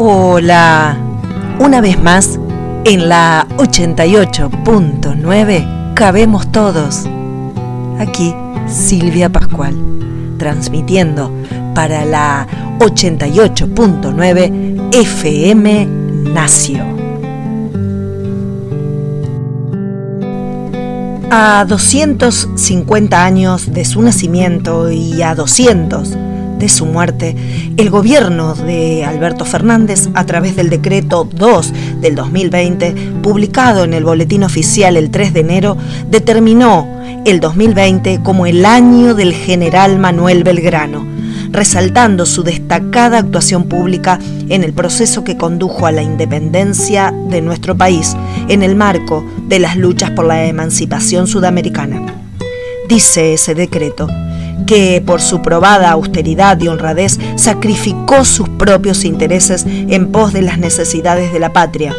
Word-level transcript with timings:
Hola, 0.00 0.96
una 1.58 1.80
vez 1.80 2.00
más 2.00 2.38
en 2.84 3.08
la 3.08 3.48
88.9 3.56 5.94
cabemos 5.94 6.52
todos. 6.52 7.04
Aquí 7.98 8.32
Silvia 8.68 9.28
Pascual, 9.28 9.74
transmitiendo 10.38 11.32
para 11.74 12.04
la 12.04 12.46
88.9 12.78 14.94
FM 14.94 15.86
Nacio. 16.32 16.84
A 21.28 21.64
250 21.66 23.24
años 23.24 23.72
de 23.72 23.84
su 23.84 24.00
nacimiento 24.00 24.92
y 24.92 25.22
a 25.22 25.34
200 25.34 26.27
de 26.58 26.68
su 26.68 26.86
muerte, 26.86 27.36
el 27.76 27.90
gobierno 27.90 28.54
de 28.54 29.04
Alberto 29.04 29.44
Fernández, 29.44 30.08
a 30.14 30.26
través 30.26 30.56
del 30.56 30.70
decreto 30.70 31.28
2 31.30 31.72
del 32.00 32.14
2020, 32.14 32.94
publicado 33.22 33.84
en 33.84 33.94
el 33.94 34.04
Boletín 34.04 34.42
Oficial 34.42 34.96
el 34.96 35.10
3 35.10 35.32
de 35.32 35.40
enero, 35.40 35.76
determinó 36.10 36.86
el 37.24 37.40
2020 37.40 38.20
como 38.22 38.46
el 38.46 38.64
año 38.64 39.14
del 39.14 39.32
general 39.32 39.98
Manuel 39.98 40.44
Belgrano, 40.44 41.06
resaltando 41.50 42.26
su 42.26 42.42
destacada 42.42 43.18
actuación 43.18 43.64
pública 43.64 44.18
en 44.48 44.64
el 44.64 44.72
proceso 44.72 45.24
que 45.24 45.36
condujo 45.36 45.86
a 45.86 45.92
la 45.92 46.02
independencia 46.02 47.14
de 47.28 47.40
nuestro 47.40 47.76
país 47.76 48.16
en 48.48 48.62
el 48.62 48.76
marco 48.76 49.24
de 49.46 49.58
las 49.58 49.76
luchas 49.76 50.10
por 50.10 50.26
la 50.26 50.44
emancipación 50.46 51.26
sudamericana. 51.26 52.02
Dice 52.88 53.34
ese 53.34 53.54
decreto 53.54 54.08
que 54.66 55.02
por 55.04 55.20
su 55.20 55.42
probada 55.42 55.90
austeridad 55.90 56.60
y 56.60 56.68
honradez 56.68 57.18
sacrificó 57.36 58.24
sus 58.24 58.48
propios 58.48 59.04
intereses 59.04 59.64
en 59.66 60.12
pos 60.12 60.32
de 60.32 60.42
las 60.42 60.58
necesidades 60.58 61.32
de 61.32 61.40
la 61.40 61.52
patria, 61.52 61.94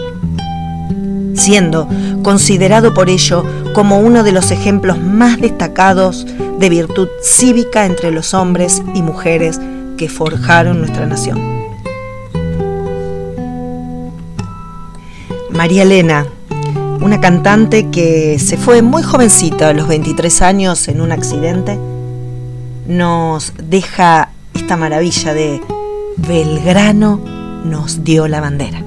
siendo 1.33 1.87
considerado 2.23 2.93
por 2.93 3.09
ello 3.09 3.43
como 3.73 3.99
uno 3.99 4.23
de 4.23 4.31
los 4.31 4.51
ejemplos 4.51 4.99
más 4.99 5.39
destacados 5.39 6.27
de 6.59 6.69
virtud 6.69 7.07
cívica 7.23 7.85
entre 7.85 8.11
los 8.11 8.33
hombres 8.33 8.81
y 8.93 9.01
mujeres 9.01 9.59
que 9.97 10.09
forjaron 10.09 10.79
nuestra 10.79 11.05
nación. 11.05 11.59
María 15.49 15.83
Elena, 15.83 16.25
una 17.01 17.19
cantante 17.19 17.89
que 17.89 18.39
se 18.39 18.55
fue 18.55 18.81
muy 18.81 19.03
jovencita 19.03 19.69
a 19.69 19.73
los 19.73 19.87
23 19.87 20.41
años 20.41 20.87
en 20.87 21.01
un 21.01 21.11
accidente, 21.11 21.77
nos 22.89 23.53
deja 23.63 24.31
esta 24.55 24.75
maravilla 24.75 25.35
de 25.35 25.61
Belgrano 26.17 27.17
nos 27.63 28.03
dio 28.03 28.27
la 28.27 28.41
bandera. 28.41 28.83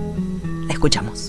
La 0.66 0.72
escuchamos. 0.72 1.21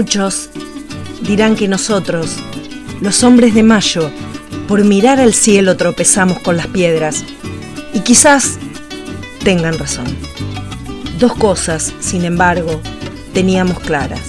Muchos 0.00 0.48
dirán 1.20 1.56
que 1.56 1.68
nosotros, 1.68 2.36
los 3.02 3.22
hombres 3.22 3.52
de 3.52 3.62
mayo, 3.62 4.10
por 4.66 4.82
mirar 4.82 5.20
al 5.20 5.34
cielo 5.34 5.76
tropezamos 5.76 6.38
con 6.38 6.56
las 6.56 6.68
piedras, 6.68 7.22
Y 7.92 8.00
quizás 8.00 8.58
tengan 9.44 9.78
razón. 9.78 10.06
Dos 11.18 11.34
cosas, 11.34 11.92
sin 12.00 12.24
embargo, 12.24 12.80
teníamos 13.34 13.78
claras. 13.80 14.22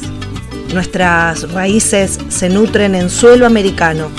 Nuestras 0.74 1.50
raíces 1.54 2.20
se 2.28 2.50
nutren 2.50 2.94
en 2.94 3.10
suelo 3.10 3.46
americano 3.46 4.10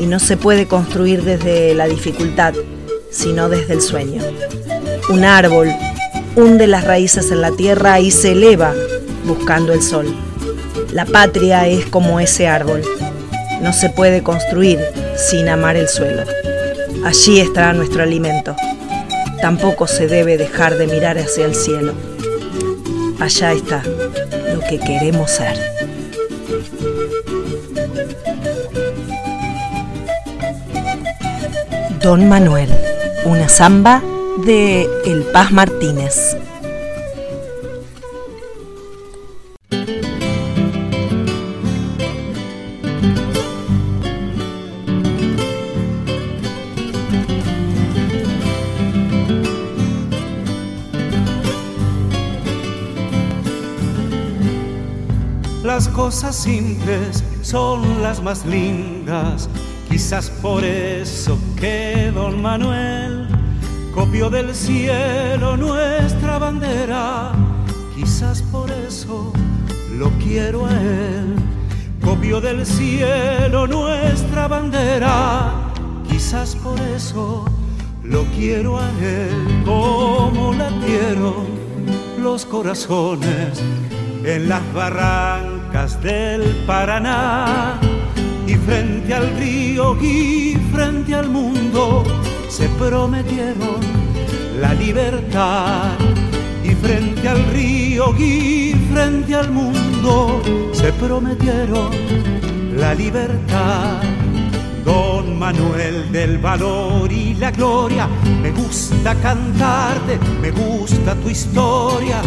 y 0.00 0.06
no 0.06 0.18
se 0.18 0.38
puede 0.38 0.66
construir 0.66 1.24
desde 1.24 1.74
la 1.74 1.88
dificultad, 1.88 2.54
sino 3.10 3.50
desde 3.50 3.74
el 3.74 3.82
sueño. 3.82 4.22
Un 5.10 5.24
árbol 5.26 5.68
hunde 6.36 6.66
las 6.66 6.84
raíces 6.84 7.30
en 7.32 7.42
la 7.42 7.50
tierra 7.50 8.00
y 8.00 8.10
se 8.10 8.32
eleva 8.32 8.72
buscando 9.26 9.74
el 9.74 9.82
sol. 9.82 10.25
La 10.96 11.04
patria 11.04 11.66
es 11.66 11.84
como 11.84 12.20
ese 12.20 12.48
árbol. 12.48 12.80
No 13.60 13.74
se 13.74 13.90
puede 13.90 14.22
construir 14.22 14.80
sin 15.14 15.46
amar 15.46 15.76
el 15.76 15.88
suelo. 15.88 16.22
Allí 17.04 17.38
estará 17.38 17.74
nuestro 17.74 18.02
alimento. 18.02 18.56
Tampoco 19.42 19.86
se 19.86 20.06
debe 20.06 20.38
dejar 20.38 20.78
de 20.78 20.86
mirar 20.86 21.18
hacia 21.18 21.44
el 21.44 21.54
cielo. 21.54 21.92
Allá 23.20 23.52
está 23.52 23.82
lo 24.54 24.60
que 24.60 24.78
queremos 24.78 25.30
ser. 25.30 25.58
Don 32.00 32.26
Manuel, 32.26 32.70
una 33.26 33.50
samba 33.50 34.02
de 34.46 34.88
El 35.04 35.24
Paz 35.24 35.52
Martínez. 35.52 36.38
Cosas 56.16 56.36
simples 56.36 57.22
son 57.42 58.02
las 58.02 58.22
más 58.22 58.46
lindas, 58.46 59.50
quizás 59.90 60.30
por 60.30 60.64
eso 60.64 61.38
que 61.60 62.10
don 62.14 62.40
Manuel 62.40 63.28
copió 63.94 64.30
del 64.30 64.54
cielo 64.54 65.58
nuestra 65.58 66.38
bandera, 66.38 67.32
quizás 67.94 68.40
por 68.40 68.70
eso 68.70 69.30
lo 69.98 70.08
quiero 70.12 70.64
a 70.64 70.72
él. 70.72 71.34
Copió 72.02 72.40
del 72.40 72.64
cielo 72.64 73.66
nuestra 73.66 74.48
bandera, 74.48 75.52
quizás 76.08 76.56
por 76.56 76.80
eso 76.96 77.44
lo 78.02 78.24
quiero 78.34 78.78
a 78.78 78.88
él, 79.02 79.62
como 79.66 80.54
la 80.54 80.70
quiero 80.86 81.44
los 82.18 82.46
corazones 82.46 83.62
en 84.24 84.48
las 84.48 84.62
del 85.76 86.64
Paraná 86.66 87.78
y 88.46 88.54
frente 88.54 89.12
al 89.12 89.36
río 89.36 89.94
y 90.00 90.56
frente 90.72 91.14
al 91.14 91.28
mundo 91.28 92.02
se 92.48 92.66
prometieron 92.70 93.80
la 94.58 94.72
libertad 94.72 95.92
y 96.64 96.70
frente 96.70 97.28
al 97.28 97.44
río 97.52 98.16
y 98.16 98.74
frente 98.90 99.34
al 99.34 99.50
mundo 99.50 100.40
se 100.72 100.94
prometieron 100.94 101.90
la 102.74 102.94
libertad. 102.94 104.00
Don 104.82 105.38
Manuel 105.38 106.10
del 106.10 106.38
valor 106.38 107.12
y 107.12 107.34
la 107.34 107.50
gloria, 107.50 108.08
me 108.40 108.50
gusta 108.50 109.14
cantarte, 109.16 110.18
me 110.40 110.50
gusta 110.52 111.14
tu 111.16 111.28
historia 111.28 112.22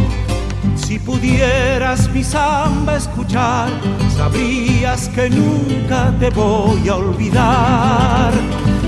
si 0.76 1.00
pudieras 1.00 2.10
mi 2.10 2.24
samba 2.24 2.98
escuchar, 2.98 3.70
sabrías 4.16 5.08
que 5.10 5.30
nunca 5.30 6.14
te 6.20 6.30
voy 6.30 6.90
a 6.90 6.96
olvidar. 6.96 8.34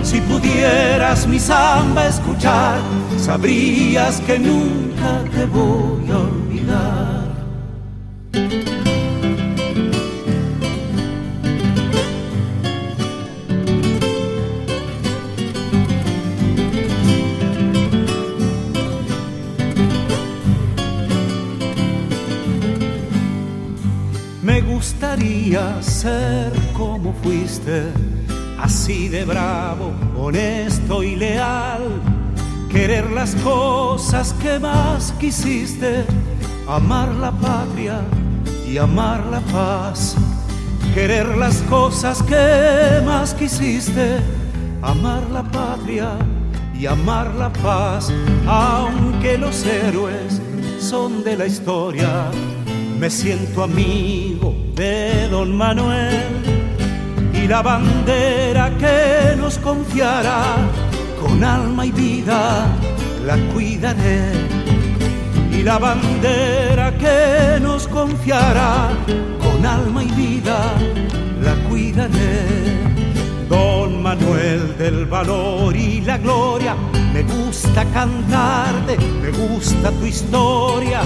Si 0.04 0.20
pudieras 0.22 1.28
mi 1.28 1.40
samba 1.40 2.08
escuchar, 2.08 2.80
sabrías 3.18 4.20
que 4.22 4.40
nunca 4.40 5.24
te 5.34 5.46
voy 5.46 6.10
a 6.12 6.18
olvidar. 6.18 7.22
Gustaría 25.12 25.82
ser 25.82 26.54
como 26.72 27.14
fuiste, 27.22 27.84
así 28.62 29.10
de 29.10 29.26
bravo, 29.26 29.92
honesto 30.18 31.04
y 31.04 31.18
leal, 31.18 31.82
querer 32.70 33.12
las 33.12 33.36
cosas 33.36 34.34
que 34.42 34.58
más 34.58 35.12
quisiste, 35.20 36.06
amar 36.66 37.10
la 37.16 37.32
patria 37.32 38.00
y 38.66 38.78
amar 38.78 39.26
la 39.26 39.42
paz, 39.52 40.16
querer 40.94 41.28
las 41.38 41.58
cosas 41.64 42.24
que 42.24 43.02
más 43.06 43.34
quisiste, 43.34 44.18
amar 44.82 45.24
la 45.30 45.44
patria 45.44 46.12
y 46.74 46.86
amar 46.86 47.36
la 47.36 47.52
paz, 47.52 48.14
aunque 48.48 49.38
los 49.38 49.66
héroes 49.66 50.42
son 50.80 51.22
de 51.26 51.36
la 51.36 51.48
historia, 51.48 52.32
me 52.98 53.10
siento 53.10 53.64
amigo 53.64 54.61
de 54.82 55.28
don 55.30 55.56
Manuel 55.56 56.26
y 57.36 57.48
la 57.48 57.62
bandera 57.62 58.72
que 58.80 59.36
nos 59.38 59.60
confiará 59.60 60.42
con 61.22 61.44
alma 61.44 61.86
y 61.86 61.92
vida 61.92 62.66
la 63.24 63.38
cuidaré. 63.54 64.24
Y 65.52 65.62
la 65.62 65.78
bandera 65.78 66.98
que 66.98 67.60
nos 67.62 67.88
confiará 67.88 68.90
con 69.44 69.64
alma 69.64 70.04
y 70.04 70.12
vida 70.24 70.60
la 71.46 71.54
cuidaré. 71.70 72.40
Don 73.50 74.02
Manuel 74.02 74.76
del 74.80 75.06
valor 75.06 75.76
y 75.76 76.02
la 76.02 76.18
gloria 76.18 76.76
me 77.14 77.22
gusta 77.22 77.86
cantarte 77.94 78.98
me 79.22 79.30
gusta 79.30 79.92
tu 79.92 80.06
historia 80.06 81.02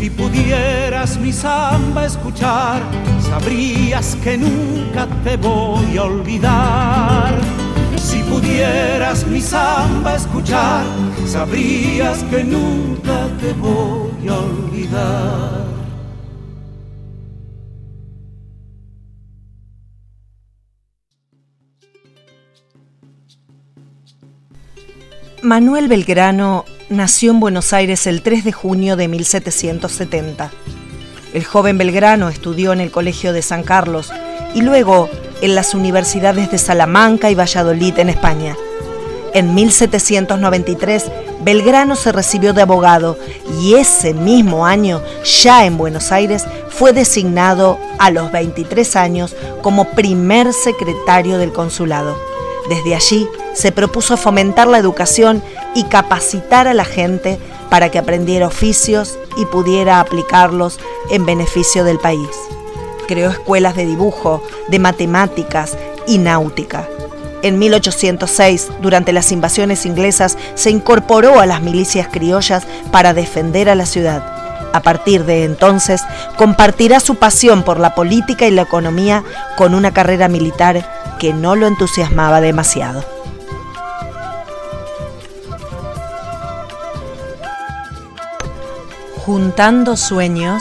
si 0.00 0.08
pudieras 0.08 1.18
mi 1.18 1.30
samba 1.30 2.06
escuchar, 2.06 2.80
sabrías 3.20 4.16
que 4.24 4.38
nunca 4.38 5.06
te 5.22 5.36
voy 5.36 5.98
a 5.98 6.04
olvidar. 6.04 7.38
Si 7.98 8.22
pudieras 8.22 9.26
mi 9.26 9.42
samba 9.42 10.14
escuchar, 10.14 10.86
sabrías 11.26 12.24
que 12.30 12.42
nunca 12.42 13.28
te 13.42 13.52
voy 13.52 14.26
a 14.26 14.38
olvidar. 14.38 15.66
Manuel 25.42 25.88
Belgrano 25.88 26.64
nació 26.90 27.30
en 27.30 27.40
Buenos 27.40 27.72
Aires 27.72 28.06
el 28.08 28.20
3 28.20 28.44
de 28.44 28.52
junio 28.52 28.96
de 28.96 29.06
1770. 29.06 30.50
El 31.32 31.44
joven 31.44 31.78
Belgrano 31.78 32.28
estudió 32.28 32.72
en 32.72 32.80
el 32.80 32.90
Colegio 32.90 33.32
de 33.32 33.42
San 33.42 33.62
Carlos 33.62 34.12
y 34.54 34.62
luego 34.62 35.08
en 35.40 35.54
las 35.54 35.74
universidades 35.74 36.50
de 36.50 36.58
Salamanca 36.58 37.30
y 37.30 37.36
Valladolid 37.36 37.96
en 38.00 38.08
España. 38.08 38.56
En 39.32 39.54
1793, 39.54 41.04
Belgrano 41.42 41.94
se 41.94 42.10
recibió 42.10 42.52
de 42.52 42.62
abogado 42.62 43.16
y 43.60 43.74
ese 43.74 44.12
mismo 44.12 44.66
año, 44.66 45.00
ya 45.42 45.64
en 45.64 45.78
Buenos 45.78 46.10
Aires, 46.10 46.44
fue 46.68 46.92
designado 46.92 47.78
a 48.00 48.10
los 48.10 48.32
23 48.32 48.96
años 48.96 49.36
como 49.62 49.84
primer 49.92 50.52
secretario 50.52 51.38
del 51.38 51.52
consulado. 51.52 52.18
Desde 52.68 52.96
allí 52.96 53.28
se 53.54 53.70
propuso 53.70 54.16
fomentar 54.16 54.66
la 54.66 54.78
educación 54.78 55.42
y 55.74 55.84
capacitar 55.84 56.68
a 56.68 56.74
la 56.74 56.84
gente 56.84 57.38
para 57.70 57.90
que 57.90 57.98
aprendiera 57.98 58.46
oficios 58.46 59.18
y 59.36 59.46
pudiera 59.46 60.00
aplicarlos 60.00 60.78
en 61.10 61.24
beneficio 61.24 61.84
del 61.84 61.98
país. 61.98 62.28
Creó 63.06 63.30
escuelas 63.30 63.76
de 63.76 63.86
dibujo, 63.86 64.42
de 64.68 64.78
matemáticas 64.78 65.76
y 66.06 66.18
náutica. 66.18 66.88
En 67.42 67.58
1806, 67.58 68.68
durante 68.82 69.12
las 69.12 69.32
invasiones 69.32 69.86
inglesas, 69.86 70.36
se 70.54 70.70
incorporó 70.70 71.40
a 71.40 71.46
las 71.46 71.62
milicias 71.62 72.08
criollas 72.08 72.66
para 72.90 73.14
defender 73.14 73.70
a 73.70 73.74
la 73.74 73.86
ciudad. 73.86 74.22
A 74.72 74.82
partir 74.82 75.24
de 75.24 75.44
entonces, 75.44 76.02
compartirá 76.36 77.00
su 77.00 77.16
pasión 77.16 77.62
por 77.62 77.80
la 77.80 77.94
política 77.94 78.46
y 78.46 78.50
la 78.50 78.62
economía 78.62 79.24
con 79.56 79.74
una 79.74 79.92
carrera 79.92 80.28
militar 80.28 81.16
que 81.18 81.32
no 81.32 81.56
lo 81.56 81.66
entusiasmaba 81.66 82.40
demasiado. 82.40 83.04
Juntando 89.32 89.96
Sueños 89.96 90.60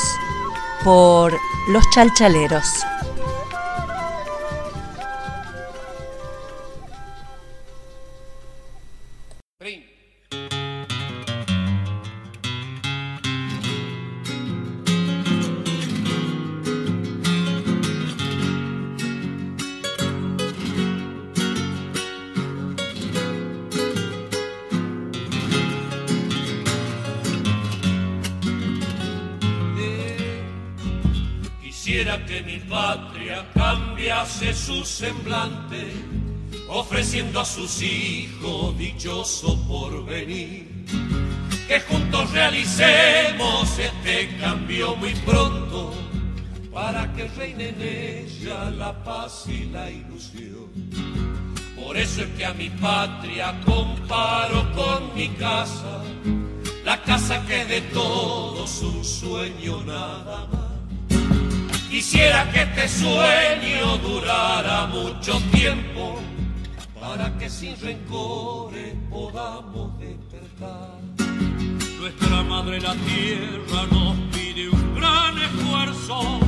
por 0.84 1.34
Los 1.70 1.84
Chalchaleros. 1.90 2.86
Su 34.54 34.86
semblante, 34.86 35.92
ofreciendo 36.70 37.40
a 37.40 37.46
sus 37.46 37.82
hijos 37.82 38.78
dichoso 38.78 39.58
por 39.68 40.06
venir. 40.06 40.86
Que 41.68 41.80
juntos 41.82 42.32
realicemos 42.32 43.78
este 43.78 44.38
cambio 44.40 44.96
muy 44.96 45.14
pronto, 45.26 45.94
para 46.74 47.12
que 47.14 47.28
reine 47.30 47.70
en 47.70 47.82
ella 47.82 48.70
la 48.72 49.04
paz 49.04 49.46
y 49.48 49.66
la 49.66 49.90
ilusión. 49.90 50.70
Por 51.76 51.98
eso 51.98 52.22
es 52.22 52.30
que 52.38 52.46
a 52.46 52.54
mi 52.54 52.70
patria 52.70 53.60
comparo 53.66 54.72
con 54.74 55.16
mi 55.16 55.30
casa, 55.30 56.02
la 56.86 57.02
casa 57.04 57.46
que 57.48 57.66
de 57.66 57.82
todos 57.82 58.82
un 58.82 59.04
sueño 59.04 59.84
nada 59.86 60.48
más 60.52 60.69
Quisiera 61.90 62.48
que 62.52 62.62
este 62.62 62.88
sueño 62.88 63.98
durara 63.98 64.86
mucho 64.86 65.42
tiempo 65.52 66.20
para 67.02 67.36
que 67.40 67.50
sin 67.50 67.76
rencores 67.82 68.94
podamos 69.10 69.98
despertar. 69.98 71.00
Nuestra 72.00 72.44
madre 72.44 72.80
la 72.80 72.94
tierra 72.94 73.88
nos 73.92 74.16
pide 74.32 74.70
un 74.70 74.96
gran 74.96 75.36
esfuerzo, 75.40 76.40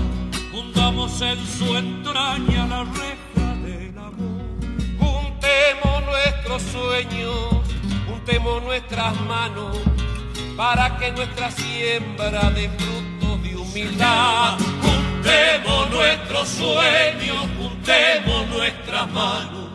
fundamos 0.52 1.20
en 1.24 1.40
su 1.48 1.76
entraña 1.76 2.68
la 2.68 2.84
reja 2.84 3.56
del 3.66 3.98
amor. 3.98 4.44
Juntemos 5.00 6.04
nuestros 6.06 6.62
sueños, 6.72 7.36
juntemos 8.08 8.62
nuestras 8.62 9.20
manos 9.22 9.76
para 10.56 10.98
que 11.00 11.12
nuestra 11.14 11.50
siembra 11.50 12.52
de 12.52 12.70
frutos 12.70 13.42
de 13.42 13.56
humildad 13.56 14.60
Juntemos 15.32 15.90
nuestros 15.92 16.50
sueños, 16.50 17.48
juntemos 17.58 18.48
nuestras 18.50 19.10
manos, 19.12 19.70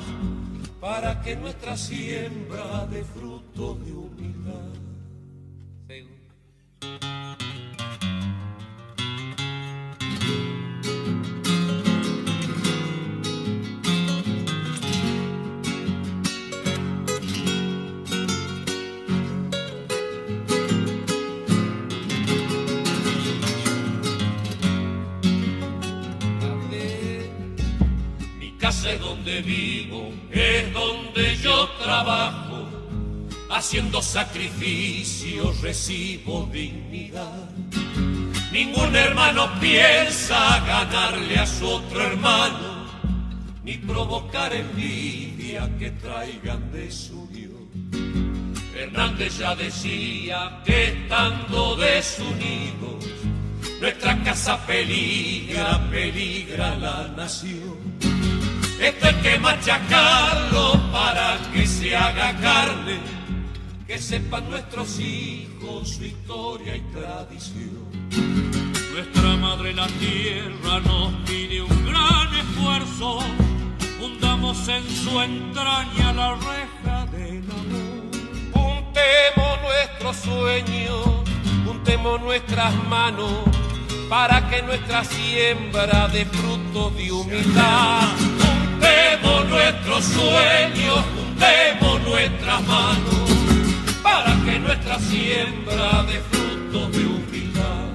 para 0.80 1.22
que 1.22 1.34
nuestra 1.34 1.76
siembra 1.78 2.86
de 2.90 3.02
fruto 3.04 3.74
de 3.76 3.92
humildad. 3.92 4.76
Es 28.68 29.00
donde 29.00 29.42
vivo, 29.42 30.12
es 30.32 30.72
donde 30.72 31.36
yo 31.36 31.68
trabajo, 31.80 32.66
haciendo 33.48 34.02
sacrificios 34.02 35.60
recibo 35.60 36.50
dignidad. 36.52 37.48
Ningún 38.50 38.96
hermano 38.96 39.48
piensa 39.60 40.58
ganarle 40.66 41.38
a 41.38 41.46
su 41.46 41.64
otro 41.64 42.02
hermano, 42.02 42.88
ni 43.62 43.74
provocar 43.74 44.52
envidia 44.52 45.70
que 45.78 45.92
traigan 45.92 46.72
de 46.72 46.90
su 46.90 47.28
Dios. 47.28 47.52
Hernández 48.74 49.38
ya 49.38 49.54
decía 49.54 50.60
que 50.64 50.88
estando 50.88 51.76
desunidos, 51.76 53.04
nuestra 53.80 54.20
casa 54.24 54.66
peligra, 54.66 55.88
peligra 55.88 56.74
la 56.74 57.08
nación. 57.16 57.95
Esto 58.80 59.06
hay 59.06 59.14
que 59.14 59.38
machacarlo 59.38 60.78
para 60.92 61.38
que 61.52 61.66
se 61.66 61.96
haga 61.96 62.36
carne, 62.38 62.98
que 63.86 63.98
sepan 63.98 64.50
nuestros 64.50 65.00
hijos 65.00 65.96
su 65.96 66.04
historia 66.04 66.76
y 66.76 66.80
tradición. 66.92 67.86
Nuestra 68.92 69.36
madre 69.36 69.72
la 69.72 69.86
tierra 69.86 70.80
nos 70.80 71.12
pide 71.26 71.62
un 71.62 71.86
gran 71.86 72.34
esfuerzo, 72.34 73.20
fundamos 73.98 74.68
en 74.68 74.84
su 74.90 75.20
entraña 75.20 76.12
la 76.12 76.34
reja 76.34 77.06
del 77.06 77.44
amor. 77.50 78.06
Juntemos 78.52 79.58
nuestros 79.62 80.16
sueños, 80.16 81.06
juntemos 81.64 82.20
nuestras 82.20 82.74
manos 82.88 83.32
para 84.10 84.48
que 84.50 84.62
nuestra 84.62 85.02
siembra 85.02 86.08
de 86.08 86.26
frutos 86.26 86.94
de 86.96 87.10
humildad 87.10 88.06
juntemos 89.06 89.48
nuestros 89.48 90.04
sueños, 90.04 91.04
juntemos 91.14 92.02
nuestras 92.08 92.62
manos, 92.66 93.30
para 94.02 94.34
que 94.44 94.58
nuestra 94.58 94.98
siembra 94.98 96.02
de 96.04 96.20
frutos 96.30 96.92
de 96.92 97.06
humildad. 97.06 97.86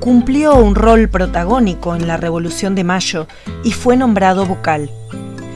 Cumplió 0.00 0.56
un 0.56 0.74
rol 0.74 1.08
protagónico 1.08 1.96
en 1.96 2.06
la 2.06 2.16
Revolución 2.16 2.74
de 2.74 2.84
Mayo 2.84 3.26
y 3.62 3.72
fue 3.72 3.96
nombrado 3.96 4.44
vocal. 4.44 4.90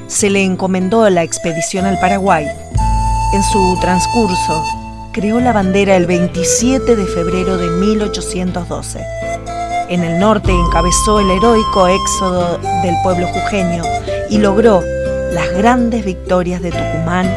Se 0.07 0.31
le 0.31 0.43
encomendó 0.43 1.09
la 1.11 1.23
expedición 1.23 1.85
al 1.85 1.99
Paraguay. 2.00 2.47
En 3.35 3.43
su 3.43 3.77
transcurso, 3.79 4.65
creó 5.19 5.41
la 5.41 5.53
bandera 5.53 5.97
el 5.97 6.07
27 6.07 6.95
de 6.95 7.05
febrero 7.05 7.57
de 7.57 7.67
1812. 7.71 9.05
En 9.89 10.05
el 10.05 10.21
norte 10.21 10.53
encabezó 10.53 11.19
el 11.19 11.29
heroico 11.29 11.89
éxodo 11.89 12.59
del 12.85 12.95
pueblo 13.03 13.27
jujeño 13.27 13.83
y 14.31 14.39
logró 14.39 14.81
las 15.33 15.51
grandes 15.55 16.05
victorias 16.05 16.63
de 16.63 16.71
Tucumán 16.71 17.29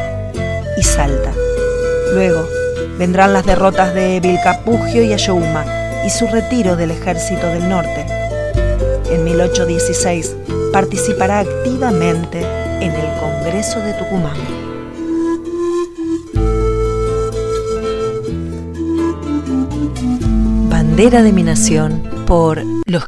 y 0.78 0.84
Salta. 0.84 1.34
Luego 2.14 2.48
vendrán 3.00 3.34
las 3.34 3.48
derrotas 3.48 3.96
de 3.96 4.20
Vilcapugio 4.20 5.02
y 5.02 5.14
Ayohuma 5.14 5.66
y 6.06 6.12
su 6.12 6.28
retiro 6.28 6.76
del 6.76 6.92
ejército 6.92 7.48
del 7.48 7.68
norte. 7.68 8.06
En 9.10 9.24
1816 9.24 10.36
participará 10.72 11.40
activamente 11.40 12.42
en 12.80 12.92
el 12.92 13.20
Congreso 13.20 13.80
de 13.80 13.94
Tucumán. 13.94 14.61
Bandera 20.92 21.24
de 21.24 21.32
mi 21.32 21.42
nación 21.42 22.04
por 22.28 22.62
los 22.86 23.08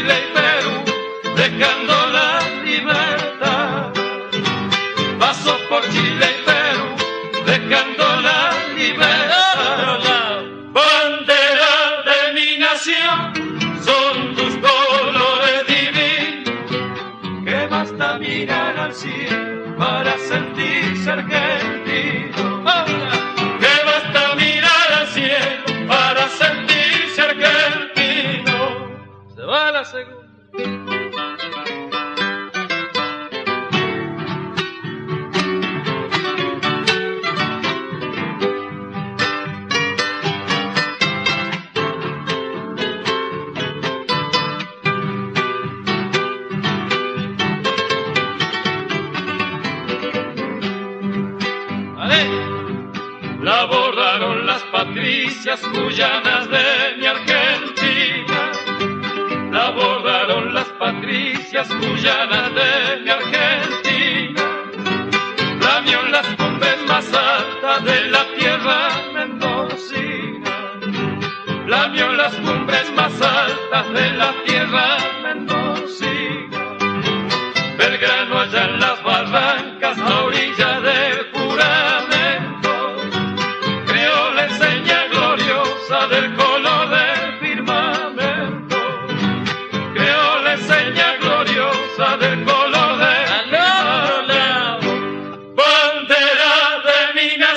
late. 0.00 0.51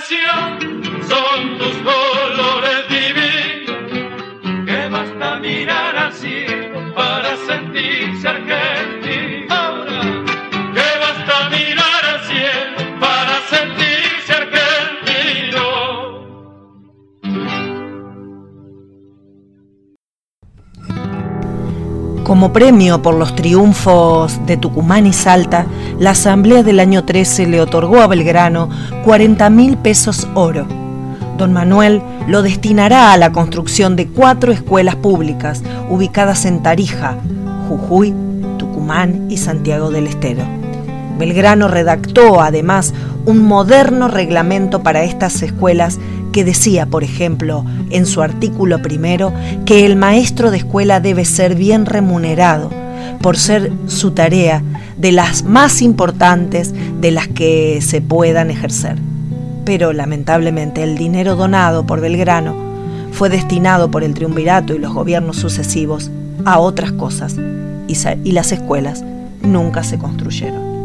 Nación, 0.08 0.75
Como 22.46 22.53
premio 22.53 23.01
por 23.01 23.16
los 23.16 23.36
triunfos 23.36 24.40
de 24.46 24.55
Tucumán 24.55 25.08
y 25.08 25.14
Salta, 25.14 25.66
la 25.98 26.12
Asamblea 26.12 26.62
del 26.62 26.79
año 26.79 27.03
13 27.03 27.48
le 27.48 27.60
otorgó 27.60 28.01
a 28.01 28.08
Belgrano 28.08 28.70
40 29.03 29.50
mil 29.50 29.77
pesos 29.77 30.27
oro. 30.36 30.68
Don 31.40 31.53
Manuel 31.53 32.03
lo 32.27 32.44
destinará 32.44 33.14
a 33.14 33.18
la 33.18 33.31
construcción 33.31 33.96
de 33.96 34.08
cuatro 34.10 34.51
escuelas 34.51 34.96
públicas 34.96 35.64
ubicadas 35.90 36.46
en 36.46 36.62
Tarija, 36.62 37.18
Jujuy, 37.68 38.14
Tucumán 38.60 39.25
y 39.27 39.38
Santiago 39.38 39.90
del 39.90 40.05
Estero. 40.05 40.44
Belgrano 41.18 41.68
redactó 41.68 42.42
además 42.42 42.94
un 43.25 43.42
moderno 43.42 44.08
reglamento 44.08 44.84
para 44.84 45.03
estas 45.03 45.42
escuelas 45.42 45.98
que 46.36 46.44
decía, 46.44 46.86
por 46.86 47.06
ejemplo, 47.06 47.64
en 47.92 48.06
su 48.06 48.22
artículo 48.22 48.82
primero, 48.82 49.32
que 49.66 49.86
el 49.86 49.96
maestro 49.96 50.52
de 50.52 50.58
escuela 50.58 51.00
debe 51.00 51.24
ser 51.24 51.56
bien 51.56 51.86
remunerado 51.86 52.72
por 53.22 53.38
ser 53.38 53.72
su 53.88 54.12
tarea 54.12 54.62
de 54.98 55.14
las 55.14 55.46
más 55.46 55.82
importantes 55.82 56.74
de 57.00 57.12
las 57.12 57.30
que 57.30 57.80
se 57.82 58.02
puedan 58.02 58.52
ejercer. 58.52 58.98
Pero 59.64 59.94
lamentablemente 59.94 60.84
el 60.84 60.98
dinero 60.98 61.38
donado 61.38 61.88
por 61.88 62.02
Belgrano 62.02 62.54
fue 63.14 63.30
destinado 63.30 63.90
por 63.90 64.04
el 64.04 64.14
triunvirato 64.14 64.76
y 64.76 64.80
los 64.80 64.94
gobiernos 64.94 65.38
sucesivos 65.38 66.12
a 66.44 66.60
otras 66.60 66.92
cosas 66.92 67.38
y, 67.88 67.96
y 68.26 68.34
las 68.34 68.52
escuelas 68.52 69.06
nunca 69.42 69.86
se 69.86 69.98
construyeron. 69.98 70.76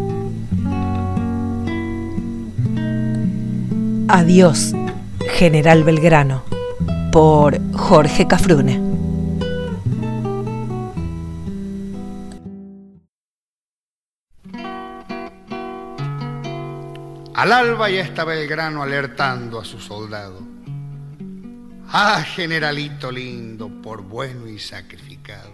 Adiós, 4.07 4.75
General 5.35 5.85
Belgrano, 5.85 6.43
por 7.13 7.59
Jorge 7.73 8.27
Cafrune. 8.27 8.81
Al 17.35 17.53
alba 17.53 17.89
ya 17.89 18.03
está 18.03 18.25
Belgrano 18.25 18.83
alertando 18.83 19.61
a 19.61 19.65
su 19.65 19.81
soldado. 19.81 20.41
Ah, 21.91 22.23
generalito 22.23 23.11
lindo, 23.11 23.71
por 23.83 24.03
bueno 24.03 24.47
y 24.47 24.59
sacrificado. 24.59 25.53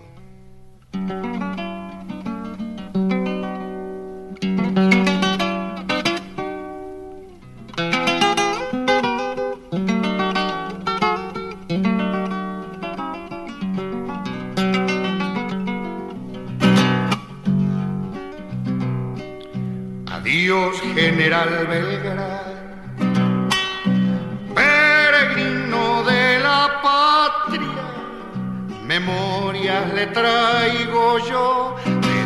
Memorias 29.06 29.92
le 29.94 30.06
traigo 30.08 31.18
yo 31.18 31.76
de 31.84 32.18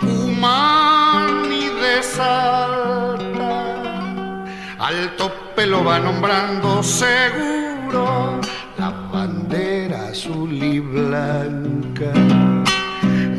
Tucumán 0.00 1.52
y 1.52 1.66
de 1.80 2.02
Salta. 2.02 3.64
Al 4.78 5.16
tope 5.16 5.66
lo 5.66 5.84
va 5.84 5.98
nombrando 5.98 6.82
seguro 6.82 8.40
la 8.78 8.90
bandera 9.12 10.08
azul 10.08 10.52
y 10.52 10.80
blanca, 10.80 12.12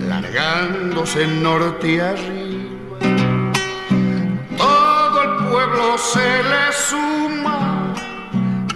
largándose 0.08 1.28
norte 1.28 1.94
y 1.94 2.00
arriba 2.00 2.54
todo 4.58 5.24
el 5.24 5.50
pueblo 5.50 5.98
se 5.98 6.44
le 6.52 6.64
suma, 6.88 7.94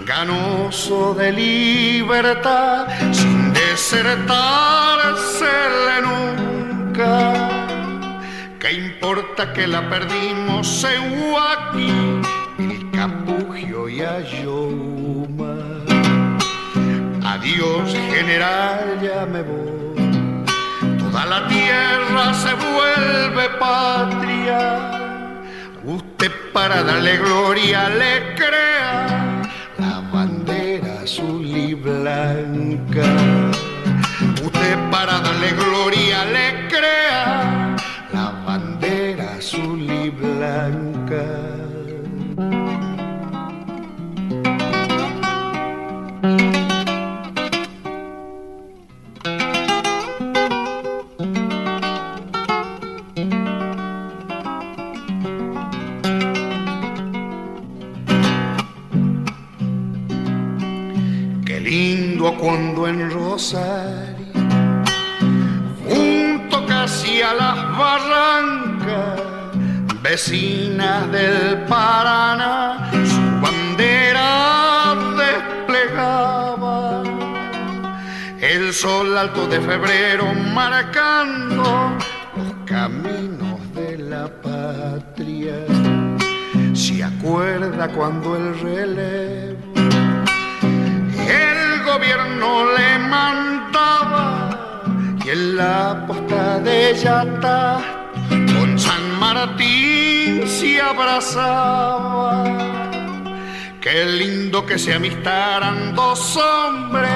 ganoso 0.05 1.13
de 1.13 1.31
libertad, 1.31 2.87
desertársele 3.77 6.01
nunca. 6.01 7.13
¿Qué 8.59 8.73
importa 8.73 9.53
que 9.53 9.67
la 9.67 9.87
perdimos 9.87 10.83
en 10.83 11.21
Huaki, 11.21 11.93
el 12.57 12.89
Capugio 12.89 13.87
y 13.87 14.01
Ayoma? 14.01 15.53
Adiós, 17.23 17.95
general, 18.13 18.99
ya 18.99 19.27
me 19.27 19.43
voy. 19.43 20.39
Toda 20.97 21.27
la 21.27 21.47
tierra 21.47 22.33
se 22.33 22.55
vuelve 22.55 23.47
patria. 23.59 24.89
Usted 25.85 26.31
para 26.51 26.81
darle 26.81 27.17
gloria 27.17 27.89
le 27.89 28.33
crea 28.33 29.43
la 29.77 29.99
bandera 30.11 31.01
azul 31.03 31.45
y 31.45 31.75
blanca 31.75 33.46
para 34.91 35.19
darle 35.19 35.51
gloria 35.51 36.25
le 36.25 36.67
crea 36.67 37.75
la 38.13 38.31
bandera 38.45 39.35
azul 39.37 39.81
y 39.81 40.09
blanca. 40.09 41.23
Qué 61.45 61.59
lindo 61.61 62.35
cuando 62.37 62.87
en 62.87 63.11
rosa 63.11 64.06
junto 66.87 66.93
casi 66.93 67.21
a 67.21 67.33
las 67.33 67.77
barrancas, 67.77 69.19
vecinas 70.01 71.11
del 71.11 71.65
Paraná, 71.67 72.89
su 72.91 73.41
bandera 73.41 74.95
desplegaba. 75.17 77.03
El 78.39 78.73
sol 78.73 79.17
alto 79.17 79.47
de 79.47 79.59
febrero 79.59 80.33
marcando 80.53 81.97
los 82.37 82.53
caminos 82.65 83.59
de 83.73 83.97
la 83.97 84.27
patria. 84.41 85.55
Se 86.73 87.03
acuerda 87.03 87.87
cuando 87.89 88.35
el 88.35 88.59
relevo 88.59 89.57
el 91.27 91.83
gobierno 91.83 92.65
le 92.77 92.99
mandaba 92.99 94.46
y 95.27 95.29
en 95.29 95.57
la 95.57 96.05
posta 96.07 96.59
de 96.59 96.95
Yata 96.95 97.81
con 98.29 98.79
San 98.79 99.19
Martín 99.19 100.47
se 100.47 100.79
abrazaba. 100.79 102.45
Qué 103.81 104.05
lindo 104.05 104.65
que 104.65 104.79
se 104.79 104.93
amistaran 104.93 105.93
dos 105.95 106.37
hombres 106.37 107.11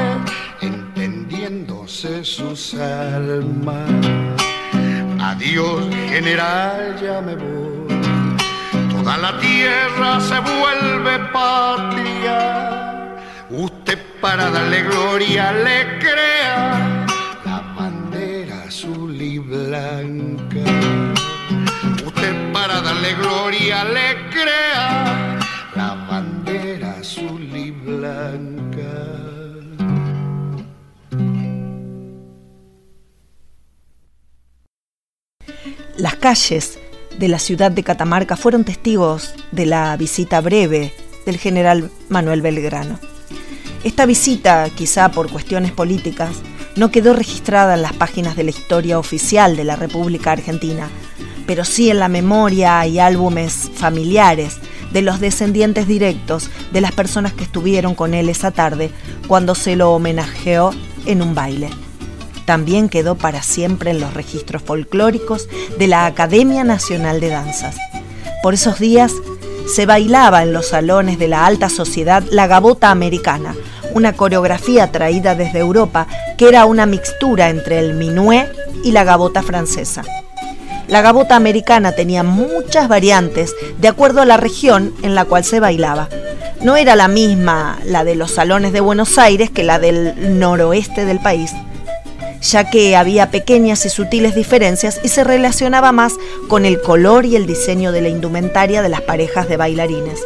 entendiéndose 0.60 2.26
sus 2.26 2.74
almas. 2.74 3.90
Adiós 5.22 5.86
general, 6.10 6.98
ya 7.02 7.22
me 7.22 7.36
voy. 7.36 7.88
Toda 8.92 9.18
la 9.18 9.40
tierra 9.40 10.20
se 10.20 10.40
vuelve 10.40 11.18
patria 11.32 12.72
Usted 13.50 14.00
para 14.22 14.50
darle 14.50 14.84
gloria 14.84 15.52
le 15.52 16.00
crea 16.00 17.01
Usted 22.06 22.52
para 22.52 22.82
darle 22.82 23.14
gloria 23.14 23.86
le 23.86 24.30
crea 24.30 25.40
la 25.78 25.96
bandera 26.10 26.98
azul 27.00 27.42
y 27.56 27.72
blanca. 27.72 28.82
Las 35.96 36.16
calles 36.16 36.78
de 37.18 37.30
la 37.30 37.40
ciudad 37.40 37.72
de 37.72 37.84
Catamarca 37.84 38.36
fueron 38.36 38.66
testigos 38.66 39.34
de 39.54 39.68
la 39.68 39.96
visita 39.96 40.42
breve 40.42 40.94
del 41.26 41.38
general 41.38 41.90
Manuel 42.10 42.42
Belgrano. 42.42 43.00
Esta 43.86 44.06
visita, 44.06 44.70
quizá 44.76 45.12
por 45.12 45.32
cuestiones 45.32 45.72
políticas, 45.72 46.42
no 46.76 46.92
quedó 46.92 47.14
registrada 47.14 47.76
en 47.76 47.82
las 47.82 47.94
páginas 47.94 48.36
de 48.36 48.44
la 48.44 48.52
historia 48.52 49.00
oficial 49.00 49.56
de 49.56 49.64
la 49.64 49.76
República 49.76 50.32
Argentina, 50.32 50.90
pero 51.46 51.66
sí 51.66 51.90
en 51.90 52.00
la 52.00 52.08
memoria 52.08 52.86
y 52.86 53.00
álbumes 53.00 53.72
familiares 53.76 54.58
de 54.92 55.02
los 55.02 55.20
descendientes 55.20 55.88
directos 55.88 56.50
de 56.72 56.82
las 56.82 56.92
personas 56.92 57.34
que 57.34 57.44
estuvieron 57.44 57.96
con 57.96 58.14
él 58.14 58.30
esa 58.30 58.52
tarde 58.52 58.92
cuando 59.28 59.56
se 59.56 59.76
lo 59.76 59.92
homenajeó 59.92 60.72
en 61.06 61.22
un 61.22 61.36
baile. 61.36 61.70
También 62.46 62.90
quedó 62.90 63.16
para 63.16 63.44
siempre 63.44 63.92
en 63.92 64.00
los 64.00 64.14
registros 64.14 64.62
folclóricos 64.62 65.48
de 65.78 65.88
la 65.88 66.06
Academia 66.06 66.64
Nacional 66.64 67.20
de 67.20 67.30
Danzas. 67.30 67.78
Por 68.44 68.54
esos 68.54 68.80
días 68.80 69.14
se 69.74 69.86
bailaba 69.86 70.44
en 70.44 70.52
los 70.52 70.68
salones 70.70 71.20
de 71.20 71.28
la 71.28 71.46
alta 71.46 71.70
sociedad 71.70 72.24
la 72.32 72.48
gabota 72.48 72.92
americana, 72.92 73.56
una 73.94 74.14
coreografía 74.14 74.92
traída 74.92 75.36
desde 75.36 75.60
Europa 75.60 76.08
que 76.38 76.48
era 76.50 76.66
una 76.66 76.86
mixtura 76.86 77.50
entre 77.50 77.80
el 77.80 77.94
minué 77.94 78.48
y 78.84 78.92
la 78.92 79.04
gabota 79.04 79.44
francesa. 79.44 80.04
La 80.88 81.02
gabota 81.02 81.36
americana 81.38 81.94
tenía 81.94 82.22
muchas 82.24 82.90
variantes 82.90 83.56
de 83.80 83.88
acuerdo 83.88 84.22
a 84.22 84.26
la 84.26 84.38
región 84.38 84.94
en 85.04 85.16
la 85.16 85.24
cual 85.24 85.46
se 85.46 85.60
bailaba. 85.62 86.10
No 86.62 86.76
era 86.76 86.96
la 86.96 87.08
misma 87.08 87.80
la 87.86 88.04
de 88.04 88.16
los 88.16 88.32
salones 88.32 88.74
de 88.74 88.82
Buenos 88.82 89.18
Aires 89.18 89.50
que 89.50 89.64
la 89.64 89.80
del 89.80 90.38
noroeste 90.38 91.06
del 91.06 91.20
país, 91.20 91.54
ya 92.42 92.70
que 92.70 92.96
había 92.96 93.32
pequeñas 93.32 93.86
y 93.86 93.90
sutiles 93.90 94.36
diferencias 94.36 95.00
y 95.04 95.08
se 95.08 95.24
relacionaba 95.24 95.92
más 95.92 96.14
con 96.50 96.66
el 96.66 96.82
color 96.82 97.26
y 97.26 97.36
el 97.36 97.48
diseño 97.48 97.92
de 97.92 98.02
la 98.02 98.10
indumentaria 98.10 98.82
de 98.82 98.90
las 98.90 99.02
parejas 99.02 99.48
de 99.48 99.58
bailarines. 99.58 100.20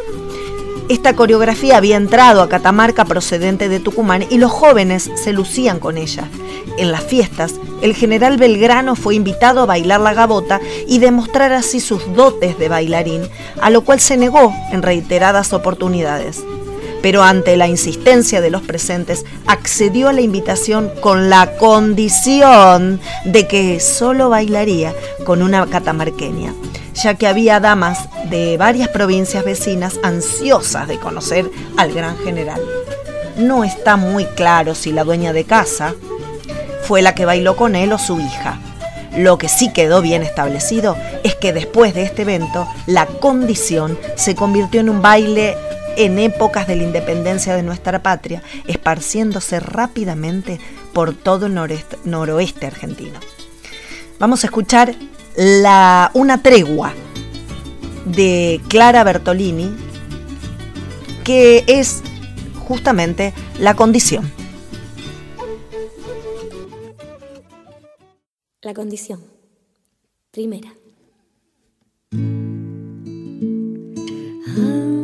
Esta 0.87 1.15
coreografía 1.15 1.77
había 1.77 1.97
entrado 1.97 2.43
a 2.43 2.49
Catamarca 2.49 3.05
procedente 3.05 3.69
de 3.69 3.79
Tucumán 3.79 4.23
y 4.29 4.37
los 4.37 4.51
jóvenes 4.51 5.09
se 5.15 5.33
lucían 5.33 5.79
con 5.79 5.97
ella. 5.97 6.29
En 6.77 6.91
las 6.91 7.03
fiestas, 7.03 7.55
el 7.81 7.95
general 7.95 8.37
Belgrano 8.37 8.95
fue 8.95 9.15
invitado 9.15 9.61
a 9.61 9.65
bailar 9.65 10.01
la 10.01 10.13
gabota 10.13 10.61
y 10.87 10.99
demostrar 10.99 11.53
así 11.53 11.79
sus 11.79 12.13
dotes 12.13 12.59
de 12.59 12.69
bailarín, 12.69 13.23
a 13.61 13.71
lo 13.71 13.81
cual 13.83 13.99
se 13.99 14.15
negó 14.15 14.53
en 14.71 14.83
reiteradas 14.83 15.53
oportunidades. 15.53 16.43
Pero 17.05 17.21
ante 17.21 17.55
la 17.55 17.67
insistencia 17.67 18.41
de 18.41 18.49
los 18.49 18.63
presentes, 18.63 19.25
accedió 19.45 20.09
a 20.09 20.11
la 20.11 20.21
invitación 20.21 20.91
con 21.01 21.29
la 21.29 21.55
condición 21.57 22.99
de 23.25 23.47
que 23.47 23.79
solo 23.79 24.29
bailaría 24.29 24.91
con 25.23 25.43
una 25.43 25.67
catamarqueña 25.67 26.55
ya 26.95 27.13
que 27.13 27.27
había 27.27 27.59
damas 27.59 28.09
de 28.31 28.57
varias 28.57 28.89
provincias 28.89 29.45
vecinas 29.45 29.99
ansiosas 30.01 30.87
de 30.87 30.97
conocer 30.97 31.47
al 31.77 31.93
gran 31.93 32.17
general. 32.17 32.59
No 33.37 33.63
está 33.63 33.97
muy 33.97 34.25
claro 34.25 34.73
si 34.73 34.91
la 34.91 35.03
dueña 35.03 35.31
de 35.31 35.43
casa 35.43 35.93
fue 36.85 37.03
la 37.03 37.13
que 37.13 37.25
bailó 37.25 37.55
con 37.55 37.75
él 37.75 37.93
o 37.93 37.99
su 37.99 38.19
hija. 38.19 38.57
Lo 39.15 39.37
que 39.37 39.47
sí 39.47 39.71
quedó 39.71 40.01
bien 40.01 40.23
establecido 40.23 40.97
es 41.23 41.35
que 41.35 41.53
después 41.53 41.93
de 41.93 42.01
este 42.01 42.23
evento, 42.23 42.67
la 42.87 43.05
condición 43.05 43.95
se 44.15 44.33
convirtió 44.33 44.81
en 44.81 44.89
un 44.89 45.03
baile 45.03 45.55
en 45.97 46.19
épocas 46.19 46.67
de 46.67 46.75
la 46.75 46.83
independencia 46.83 47.55
de 47.55 47.63
nuestra 47.63 48.01
patria, 48.01 48.43
esparciéndose 48.67 49.59
rápidamente 49.59 50.59
por 50.93 51.13
todo 51.13 51.47
el 51.47 51.53
noroeste, 51.53 52.65
argentino. 52.65 53.19
Vamos 54.19 54.43
a 54.43 54.47
escuchar 54.47 54.95
la, 55.35 56.11
una 56.13 56.41
tregua 56.41 56.93
de 58.05 58.61
Clara 58.67 59.03
Bertolini, 59.03 59.75
que 61.23 61.63
es 61.67 62.01
justamente 62.59 63.33
la 63.59 63.73
condición. 63.73 64.31
La 68.61 68.73
condición. 68.73 69.23
Primera. 70.31 70.73
cuanto 74.55 74.94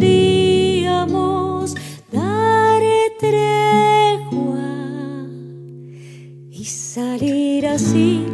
podríamos 0.00 1.74
dar 2.10 2.80
tregua 3.18 4.58
y 6.50 6.64
salir 6.64 7.66
así 7.66 8.29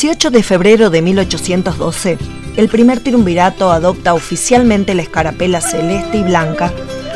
18 0.00 0.30
de 0.30 0.44
febrero 0.44 0.90
de 0.90 1.02
1812, 1.02 2.18
el 2.56 2.68
primer 2.68 3.00
triunvirato 3.00 3.72
adopta 3.72 4.14
oficialmente 4.14 4.94
la 4.94 5.02
escarapela 5.02 5.60
celeste 5.60 6.18
y 6.18 6.22
blanca 6.22 6.72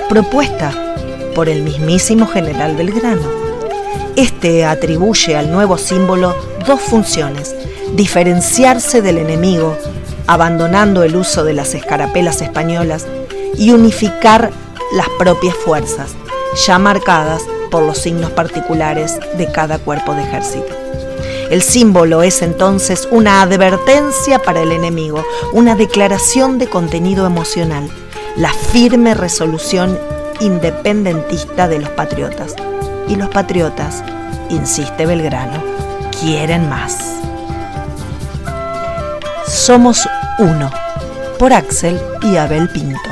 propuesta 0.08 0.72
por 1.32 1.48
el 1.48 1.62
mismísimo 1.62 2.26
general 2.26 2.74
Belgrano. 2.74 3.22
Este 4.16 4.64
atribuye 4.64 5.36
al 5.36 5.52
nuevo 5.52 5.78
símbolo 5.78 6.34
dos 6.66 6.80
funciones, 6.80 7.54
diferenciarse 7.94 9.00
del 9.00 9.18
enemigo, 9.18 9.78
abandonando 10.26 11.04
el 11.04 11.14
uso 11.14 11.44
de 11.44 11.52
las 11.52 11.74
escarapelas 11.74 12.42
españolas, 12.42 13.06
y 13.56 13.70
unificar 13.70 14.50
las 14.92 15.06
propias 15.20 15.54
fuerzas, 15.54 16.16
ya 16.66 16.80
marcadas 16.80 17.42
por 17.70 17.84
los 17.84 17.98
signos 17.98 18.32
particulares 18.32 19.20
de 19.38 19.46
cada 19.52 19.78
cuerpo 19.78 20.14
de 20.16 20.22
ejército. 20.24 20.81
El 21.52 21.60
símbolo 21.60 22.22
es 22.22 22.40
entonces 22.40 23.06
una 23.10 23.42
advertencia 23.42 24.38
para 24.38 24.62
el 24.62 24.72
enemigo, 24.72 25.22
una 25.52 25.74
declaración 25.74 26.58
de 26.58 26.66
contenido 26.66 27.26
emocional, 27.26 27.90
la 28.36 28.54
firme 28.54 29.12
resolución 29.12 29.98
independentista 30.40 31.68
de 31.68 31.80
los 31.80 31.90
patriotas. 31.90 32.56
Y 33.06 33.16
los 33.16 33.28
patriotas, 33.28 34.02
insiste 34.48 35.04
Belgrano, 35.04 35.62
quieren 36.22 36.70
más. 36.70 36.96
Somos 39.46 40.08
uno, 40.38 40.70
por 41.38 41.52
Axel 41.52 42.00
y 42.22 42.38
Abel 42.38 42.70
Pintos. 42.70 43.11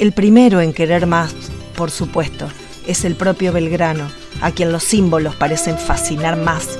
El 0.00 0.12
primero 0.12 0.62
en 0.62 0.72
querer 0.72 1.06
más, 1.06 1.34
por 1.76 1.90
supuesto, 1.90 2.46
es 2.86 3.04
el 3.04 3.16
propio 3.16 3.52
Belgrano, 3.52 4.10
a 4.40 4.50
quien 4.50 4.72
los 4.72 4.82
símbolos 4.82 5.36
parecen 5.36 5.76
fascinar 5.76 6.38
más 6.38 6.78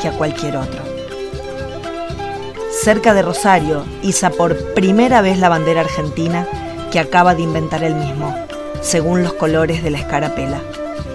que 0.00 0.06
a 0.06 0.12
cualquier 0.12 0.56
otro. 0.56 0.80
Cerca 2.70 3.12
de 3.12 3.22
Rosario, 3.22 3.82
iza 4.04 4.30
por 4.30 4.72
primera 4.72 5.20
vez 5.20 5.40
la 5.40 5.48
bandera 5.48 5.80
argentina 5.80 6.46
que 6.92 7.00
acaba 7.00 7.34
de 7.34 7.42
inventar 7.42 7.82
él 7.82 7.96
mismo, 7.96 8.36
según 8.80 9.24
los 9.24 9.32
colores 9.32 9.82
de 9.82 9.90
la 9.90 9.98
escarapela. 9.98 10.60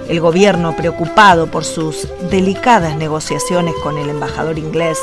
El 0.10 0.20
gobierno, 0.20 0.76
preocupado 0.76 1.48
por 1.48 1.64
sus 1.64 2.10
delicadas 2.30 2.98
negociaciones 2.98 3.76
con 3.82 3.98
el 3.98 4.10
embajador 4.10 4.60
inglés, 4.60 5.00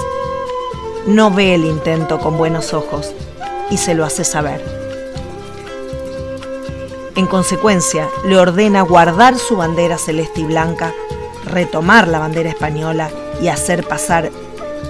no 1.06 1.30
ve 1.30 1.54
el 1.54 1.64
intento 1.64 2.18
con 2.18 2.36
buenos 2.36 2.74
ojos 2.74 3.10
y 3.70 3.78
se 3.78 3.94
lo 3.94 4.04
hace 4.04 4.22
saber. 4.22 4.82
En 7.14 7.27
consecuencia, 7.27 8.09
le 8.25 8.38
ordena 8.38 8.81
guardar 8.81 9.37
su 9.37 9.57
bandera 9.57 9.98
celeste 9.98 10.40
y 10.40 10.44
blanca, 10.44 10.94
retomar 11.44 12.09
la 12.09 12.18
bandera 12.18 12.48
española 12.48 13.11
y 13.42 13.48
hacer 13.48 13.87
pasar 13.87 14.31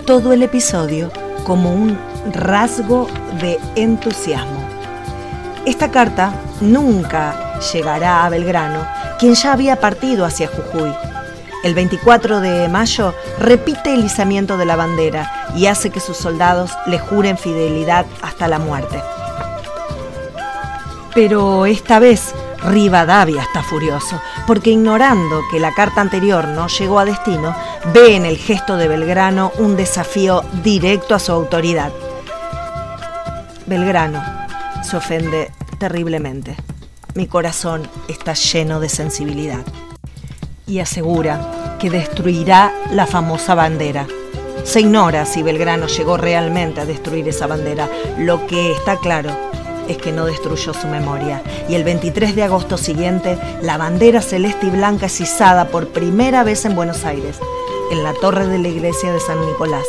todo 0.06 0.32
el 0.32 0.44
episodio 0.44 1.10
como 1.44 1.72
un 1.72 1.98
rasgo 2.32 3.08
de 3.40 3.58
entusiasmo. 3.74 4.68
Esta 5.66 5.90
carta 5.90 6.32
nunca 6.60 7.58
llegará 7.72 8.24
a 8.24 8.28
Belgrano, 8.28 8.86
quien 9.18 9.34
ya 9.34 9.52
había 9.52 9.80
partido 9.80 10.24
hacia 10.24 10.46
Jujuy. 10.46 10.94
El 11.64 11.74
24 11.74 12.40
de 12.40 12.68
mayo 12.68 13.14
repite 13.40 13.94
el 13.94 14.04
izamiento 14.04 14.56
de 14.58 14.64
la 14.64 14.76
bandera 14.76 15.50
y 15.56 15.66
hace 15.66 15.90
que 15.90 15.98
sus 15.98 16.16
soldados 16.16 16.70
le 16.86 17.00
juren 17.00 17.36
fidelidad 17.36 18.06
hasta 18.22 18.46
la 18.46 18.60
muerte. 18.60 19.02
Pero 21.14 21.66
esta 21.66 21.98
vez 21.98 22.34
Rivadavia 22.64 23.42
está 23.42 23.62
furioso, 23.62 24.20
porque 24.46 24.70
ignorando 24.70 25.42
que 25.50 25.60
la 25.60 25.74
carta 25.74 26.00
anterior 26.00 26.48
no 26.48 26.68
llegó 26.68 26.98
a 26.98 27.04
destino, 27.04 27.54
ve 27.92 28.16
en 28.16 28.24
el 28.24 28.38
gesto 28.38 28.76
de 28.76 28.88
Belgrano 28.88 29.52
un 29.58 29.76
desafío 29.76 30.42
directo 30.62 31.14
a 31.14 31.18
su 31.18 31.32
autoridad. 31.32 31.92
Belgrano 33.66 34.22
se 34.82 34.96
ofende 34.96 35.50
terriblemente. 35.78 36.56
Mi 37.14 37.26
corazón 37.26 37.86
está 38.08 38.32
lleno 38.32 38.80
de 38.80 38.88
sensibilidad. 38.88 39.60
Y 40.66 40.78
asegura 40.78 41.76
que 41.78 41.90
destruirá 41.90 42.72
la 42.90 43.06
famosa 43.06 43.54
bandera. 43.54 44.06
Se 44.64 44.80
ignora 44.80 45.26
si 45.26 45.42
Belgrano 45.42 45.88
llegó 45.88 46.16
realmente 46.16 46.80
a 46.80 46.86
destruir 46.86 47.28
esa 47.28 47.46
bandera. 47.46 47.88
Lo 48.18 48.46
que 48.46 48.72
está 48.72 48.96
claro 48.96 49.52
es 49.88 49.98
que 49.98 50.12
no 50.12 50.26
destruyó 50.26 50.74
su 50.74 50.86
memoria. 50.86 51.42
Y 51.68 51.74
el 51.74 51.84
23 51.84 52.34
de 52.34 52.42
agosto 52.42 52.76
siguiente, 52.78 53.38
la 53.62 53.78
bandera 53.78 54.22
celeste 54.22 54.66
y 54.66 54.70
blanca 54.70 55.06
es 55.06 55.20
izada 55.20 55.68
por 55.68 55.88
primera 55.88 56.44
vez 56.44 56.64
en 56.64 56.74
Buenos 56.74 57.04
Aires, 57.04 57.38
en 57.90 58.02
la 58.02 58.14
torre 58.14 58.46
de 58.46 58.58
la 58.58 58.68
iglesia 58.68 59.12
de 59.12 59.20
San 59.20 59.44
Nicolás. 59.46 59.84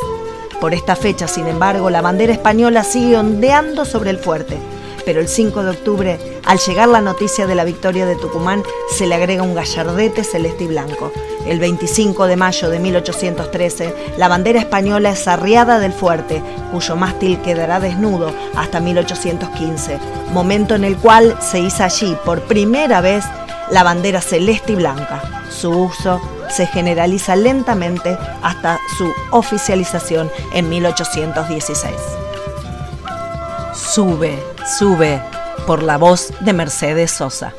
Por 0.59 0.73
esta 0.73 0.95
fecha, 0.95 1.27
sin 1.27 1.47
embargo, 1.47 1.89
la 1.89 2.01
bandera 2.01 2.33
española 2.33 2.83
sigue 2.83 3.17
ondeando 3.17 3.85
sobre 3.85 4.09
el 4.09 4.17
fuerte. 4.17 4.57
Pero 5.05 5.19
el 5.19 5.27
5 5.27 5.63
de 5.63 5.69
octubre, 5.71 6.19
al 6.45 6.59
llegar 6.59 6.87
la 6.87 7.01
noticia 7.01 7.45
de 7.45 7.55
la 7.55 7.65
victoria 7.65 8.05
de 8.05 8.15
Tucumán, 8.15 8.63
se 8.89 9.05
le 9.05 9.15
agrega 9.15 9.43
un 9.43 9.55
gallardete 9.55 10.23
celeste 10.23 10.63
y 10.63 10.67
blanco. 10.67 11.11
El 11.45 11.59
25 11.59 12.27
de 12.27 12.35
mayo 12.35 12.69
de 12.69 12.79
1813, 12.79 13.93
la 14.17 14.27
bandera 14.27 14.59
española 14.59 15.11
es 15.11 15.27
arriada 15.27 15.79
del 15.79 15.91
fuerte, 15.91 16.41
cuyo 16.71 16.95
mástil 16.95 17.39
quedará 17.41 17.79
desnudo 17.79 18.31
hasta 18.55 18.79
1815, 18.79 19.99
momento 20.31 20.75
en 20.75 20.83
el 20.85 20.97
cual 20.97 21.37
se 21.41 21.59
hizo 21.59 21.83
allí 21.83 22.17
por 22.23 22.41
primera 22.43 23.01
vez 23.01 23.25
la 23.71 23.83
bandera 23.83 24.21
celeste 24.21 24.73
y 24.73 24.75
blanca. 24.75 25.21
Su 25.49 25.71
uso 25.71 26.21
se 26.49 26.65
generaliza 26.65 27.35
lentamente 27.35 28.17
hasta 28.41 28.79
su 28.97 29.11
oficialización 29.31 30.31
en 30.53 30.69
1816. 30.69 31.93
Sube, 33.73 34.41
sube, 34.77 35.21
por 35.65 35.83
la 35.83 35.97
voz 35.97 36.33
de 36.41 36.53
Mercedes 36.53 37.11
Sosa. 37.11 37.53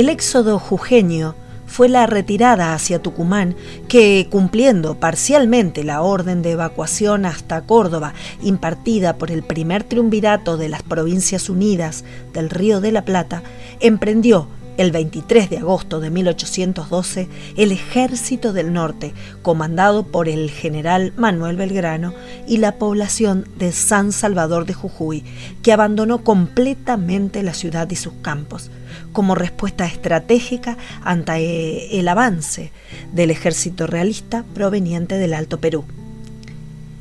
El 0.00 0.08
éxodo 0.08 0.58
jujeño 0.58 1.34
fue 1.66 1.90
la 1.90 2.06
retirada 2.06 2.72
hacia 2.72 3.02
Tucumán 3.02 3.54
que, 3.86 4.28
cumpliendo 4.30 4.94
parcialmente 4.94 5.84
la 5.84 6.00
orden 6.00 6.40
de 6.40 6.52
evacuación 6.52 7.26
hasta 7.26 7.60
Córdoba 7.66 8.14
impartida 8.40 9.18
por 9.18 9.30
el 9.30 9.42
primer 9.42 9.84
triunvirato 9.84 10.56
de 10.56 10.70
las 10.70 10.82
Provincias 10.82 11.50
Unidas 11.50 12.02
del 12.32 12.48
Río 12.48 12.80
de 12.80 12.92
la 12.92 13.04
Plata, 13.04 13.42
emprendió 13.80 14.48
el 14.80 14.92
23 14.92 15.50
de 15.50 15.58
agosto 15.58 16.00
de 16.00 16.08
1812, 16.08 17.28
el 17.58 17.70
Ejército 17.70 18.54
del 18.54 18.72
Norte, 18.72 19.12
comandado 19.42 20.06
por 20.06 20.26
el 20.26 20.50
general 20.50 21.12
Manuel 21.18 21.58
Belgrano, 21.58 22.14
y 22.48 22.56
la 22.56 22.78
población 22.78 23.46
de 23.58 23.72
San 23.72 24.10
Salvador 24.10 24.64
de 24.64 24.72
Jujuy, 24.72 25.22
que 25.62 25.74
abandonó 25.74 26.24
completamente 26.24 27.42
la 27.42 27.52
ciudad 27.52 27.90
y 27.90 27.96
sus 27.96 28.14
campos, 28.22 28.70
como 29.12 29.34
respuesta 29.34 29.84
estratégica 29.84 30.78
ante 31.02 32.00
el 32.00 32.08
avance 32.08 32.72
del 33.12 33.30
ejército 33.30 33.86
realista 33.86 34.46
proveniente 34.54 35.18
del 35.18 35.34
Alto 35.34 35.60
Perú. 35.60 35.84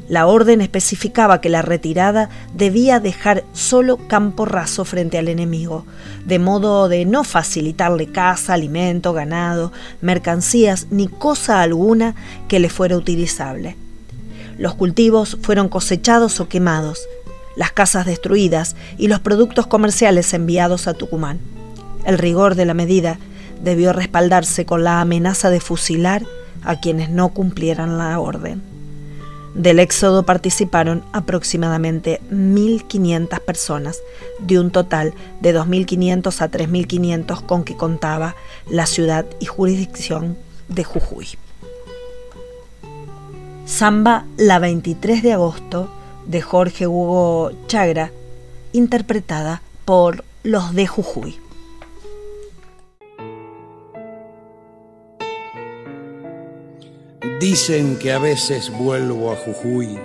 La 0.10 0.26
orden 0.26 0.60
especificaba 0.60 1.40
que 1.40 1.50
la 1.50 1.62
retirada 1.62 2.30
debía 2.56 3.00
dejar 3.00 3.44
solo 3.54 3.98
campo 4.08 4.46
raso 4.46 4.84
frente 4.84 5.20
al 5.20 5.28
enemigo, 5.28 5.86
de 6.26 6.40
modo 6.40 6.90
de 6.90 7.06
no 7.06 7.24
facilitarle 7.24 8.08
caza, 8.08 8.56
alimento, 8.56 9.14
ganado, 9.14 9.72
mercancías 10.02 10.88
ni 10.90 11.08
cosa 11.08 11.62
alguna 11.62 12.16
que 12.48 12.60
le 12.60 12.70
fuera 12.70 12.98
utilizable. 12.98 13.76
Los 14.58 14.74
cultivos 14.74 15.38
fueron 15.44 15.70
cosechados 15.70 16.40
o 16.40 16.50
quemados, 16.50 17.00
las 17.56 17.72
casas 17.72 18.08
destruidas 18.08 18.76
y 18.98 19.10
los 19.10 19.20
productos 19.20 19.68
comerciales 19.68 20.34
enviados 20.34 20.88
a 20.88 20.96
Tucumán. 20.96 21.40
El 22.04 22.18
rigor 22.18 22.56
de 22.56 22.66
la 22.66 22.74
medida 22.74 23.20
debió 23.64 23.94
respaldarse 23.94 24.66
con 24.66 24.84
la 24.84 25.02
amenaza 25.02 25.52
de 25.52 25.60
fusilar 25.60 26.24
a 26.64 26.80
quienes 26.80 27.12
no 27.12 27.30
cumplieran 27.30 28.00
la 28.00 28.20
orden. 28.20 28.79
Del 29.60 29.80
éxodo 29.80 30.24
participaron 30.24 31.04
aproximadamente 31.12 32.22
1.500 32.32 33.42
personas, 33.42 34.00
de 34.40 34.58
un 34.58 34.72
total 34.72 35.14
de 35.42 35.54
2.500 35.54 36.42
a 36.42 36.50
3.500 36.50 37.46
con 37.46 37.66
que 37.66 37.76
contaba 37.76 38.38
la 38.70 38.86
ciudad 38.86 39.26
y 39.42 39.48
jurisdicción 39.48 40.38
de 40.70 40.86
Jujuy. 40.86 41.28
Samba 43.66 44.26
la 44.38 44.60
23 44.60 45.24
de 45.24 45.34
agosto 45.34 45.90
de 46.26 46.42
Jorge 46.42 46.88
Hugo 46.88 47.52
Chagra, 47.68 48.14
interpretada 48.72 49.62
por 49.84 50.24
los 50.42 50.74
de 50.74 50.88
Jujuy. 50.88 51.38
Dicen 57.40 57.98
que 57.98 58.12
a 58.12 58.20
veces 58.20 58.70
vuelvo 58.70 59.32
a 59.32 59.36
Jujuy. 59.38 59.98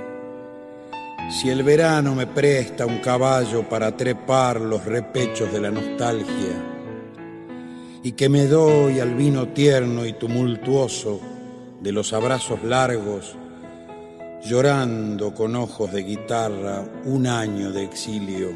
Si 1.31 1.51
el 1.51 1.65
verano 1.65 2.15
me 2.15 2.29
presta 2.29 2.87
un 2.87 2.99
caballo 2.99 3.69
para 3.69 3.97
trepar 3.97 4.61
los 4.61 4.85
repechos 4.85 5.53
de 5.53 5.61
la 5.61 5.73
nostalgia, 5.73 6.55
y 8.05 8.13
que 8.13 8.29
me 8.29 8.47
doy 8.47 9.01
al 9.01 9.17
vino 9.17 9.49
tierno 9.49 10.07
y 10.07 10.13
tumultuoso 10.13 11.21
de 11.81 11.91
los 11.91 12.13
abrazos 12.13 12.63
largos, 12.63 13.35
llorando 14.45 15.35
con 15.35 15.57
ojos 15.57 15.91
de 15.91 16.05
guitarra 16.05 16.85
un 17.05 17.27
año 17.27 17.73
de 17.73 17.83
exilio. 17.83 18.51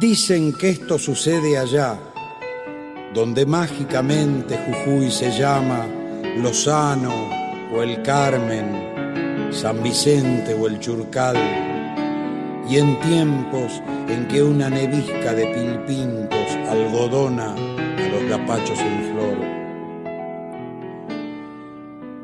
Dicen 0.00 0.54
que 0.58 0.70
esto 0.70 0.98
sucede 0.98 1.58
allá, 1.58 1.98
donde 3.12 3.44
mágicamente 3.44 4.56
Jujuy 4.56 5.10
se 5.10 5.30
llama 5.38 5.97
Lozano 6.42 7.30
o 7.74 7.82
el 7.82 8.00
Carmen, 8.02 9.50
San 9.50 9.82
Vicente 9.82 10.54
o 10.54 10.68
el 10.68 10.78
Churcal, 10.78 11.36
y 12.68 12.76
en 12.76 13.00
tiempos 13.00 13.82
en 14.08 14.28
que 14.28 14.42
una 14.42 14.70
nevisca 14.70 15.34
de 15.34 15.46
pilpintos 15.46 16.50
algodona 16.68 17.54
a 17.54 18.08
los 18.08 18.22
lapachos 18.30 18.78
en 18.78 19.12
flor. 19.12 19.36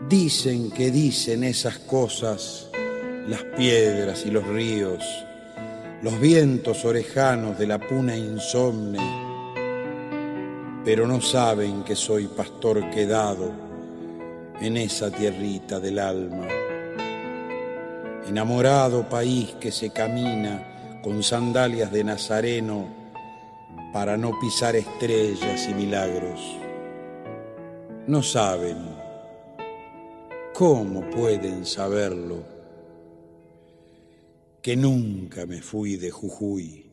Dicen 0.09 0.71
que 0.71 0.91
dicen 0.93 1.43
esas 1.43 1.79
cosas 1.81 2.69
las 3.27 3.43
piedras 3.57 4.25
y 4.27 4.31
los 4.31 4.47
ríos, 4.47 5.03
los 6.03 6.21
vientos 6.21 6.85
orejanos 6.85 7.59
de 7.59 7.67
la 7.67 7.79
puna 7.79 8.17
insomne, 8.17 9.01
pero 10.85 11.09
no 11.09 11.21
saben 11.21 11.83
que 11.83 11.97
soy 11.97 12.29
pastor 12.29 12.91
quedado 12.91 13.64
en 14.61 14.77
esa 14.77 15.11
tierrita 15.11 15.81
del 15.81 15.99
alma. 15.99 16.47
Enamorado 18.29 19.09
país 19.09 19.55
que 19.61 19.71
se 19.73 19.91
camina 19.91 21.01
con 21.03 21.23
sandalias 21.23 21.93
de 21.93 22.05
nazareno 22.05 22.89
para 23.93 24.17
no 24.17 24.39
pisar 24.41 24.77
estrellas 24.77 25.69
y 25.69 25.75
milagros. 25.75 26.41
No 28.07 28.23
saben, 28.23 28.79
¿cómo 30.53 31.09
pueden 31.11 31.65
saberlo? 31.65 32.45
Que 34.61 34.77
nunca 34.77 35.47
me 35.47 35.61
fui 35.61 35.97
de 35.97 36.11
Jujuy 36.11 36.84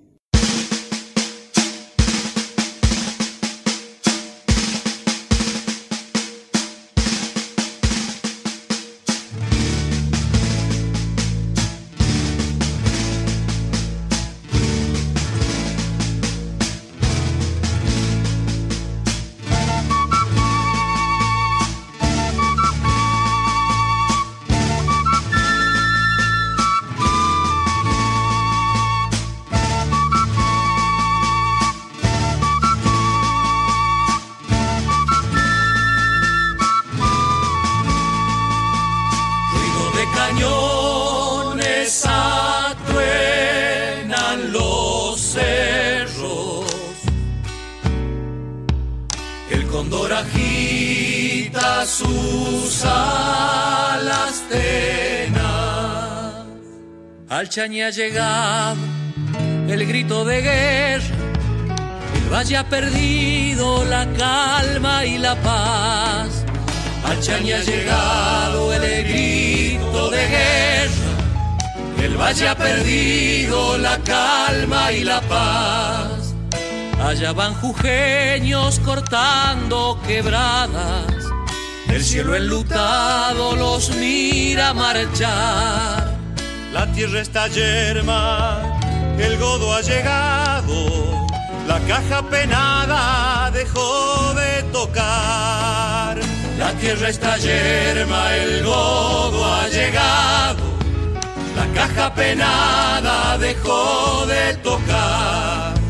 Al 57.41 57.49
Chañi 57.49 57.81
ha 57.81 57.89
llegado 57.89 58.77
el 59.67 59.83
grito 59.87 60.23
de 60.25 60.43
guerra, 60.43 61.15
el 62.15 62.29
valle 62.31 62.55
ha 62.55 62.69
perdido 62.69 63.83
la 63.83 64.05
calma 64.13 65.03
y 65.07 65.17
la 65.17 65.35
paz. 65.37 66.45
Al 67.03 67.19
Chañi 67.19 67.51
ha 67.53 67.63
llegado 67.63 68.71
el 68.71 69.07
grito 69.07 70.11
de 70.11 70.27
guerra, 70.27 72.03
el 72.03 72.15
valle 72.15 72.47
ha 72.47 72.55
perdido 72.55 73.75
la 73.79 73.97
calma 73.97 74.91
y 74.91 75.03
la 75.03 75.19
paz. 75.21 76.35
Allá 77.03 77.33
van 77.33 77.55
jujeños 77.55 78.79
cortando 78.81 79.99
quebradas. 80.05 81.07
El 81.87 82.03
cielo 82.03 82.35
enlutado 82.35 83.55
los 83.55 83.89
mira 83.95 84.75
marchar. 84.75 86.10
La 86.71 86.91
tierra 86.91 87.21
está 87.21 87.47
yerma, 87.47 88.79
el 89.17 89.37
godo 89.37 89.73
ha 89.73 89.81
llegado. 89.81 91.27
La 91.67 91.79
caja 91.81 92.21
penada 92.29 93.51
dejó 93.51 94.33
de 94.33 94.63
tocar. 94.71 96.19
La 96.57 96.71
tierra 96.79 97.09
está 97.09 97.37
yerma, 97.37 98.35
el 98.35 98.63
godo 98.63 99.45
ha 99.53 99.67
llegado. 99.67 100.63
La 101.55 101.67
caja 101.73 102.13
penada 102.13 103.37
dejó 103.37 104.25
de 104.25 104.53
tocar 104.55 105.81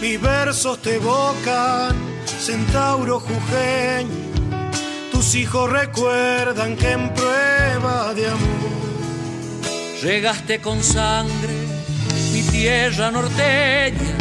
mis 0.00 0.20
versos 0.20 0.80
te 0.80 0.94
evocan, 0.96 1.96
centauro 2.24 3.18
jujeño, 3.18 4.08
tus 5.10 5.34
hijos 5.34 5.70
recuerdan 5.70 6.76
que 6.76 6.92
en 6.92 7.12
prueba 7.12 8.14
de 8.14 8.28
amor 8.28 8.87
regaste 10.02 10.60
con 10.60 10.82
sangre 10.82 11.54
mi 12.32 12.42
tierra 12.42 13.10
norteña, 13.10 14.16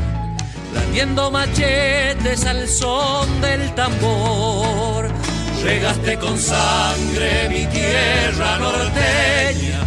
blandiendo 0.72 1.30
machetes 1.30 2.46
al 2.46 2.68
son 2.68 3.42
del 3.42 3.74
tambor. 3.76 5.10
Regaste 5.64 6.18
con 6.18 6.38
sangre 6.40 7.50
mi 7.50 7.66
tierra 7.68 8.58
norteña, 8.58 9.80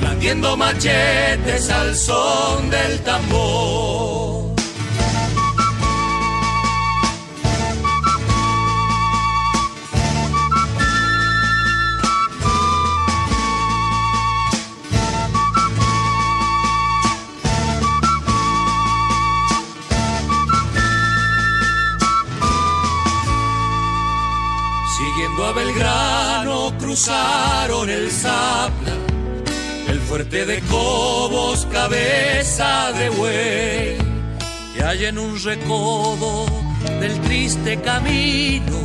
blandiendo 0.00 0.56
machetes 0.56 1.70
al 1.70 1.94
son 1.94 2.70
del 2.70 3.00
tambor. 3.00 4.35
Belgrano 25.36 26.72
cruzaron 26.78 27.90
el 27.90 28.10
Zapla, 28.10 28.92
el 29.86 30.00
fuerte 30.00 30.46
de 30.46 30.60
Cobos, 30.62 31.66
cabeza 31.70 32.90
de 32.92 33.10
buey, 33.10 33.98
y 34.76 34.82
hay 34.82 35.04
en 35.04 35.18
un 35.18 35.42
recodo 35.42 36.46
del 37.00 37.20
triste 37.20 37.78
camino, 37.82 38.78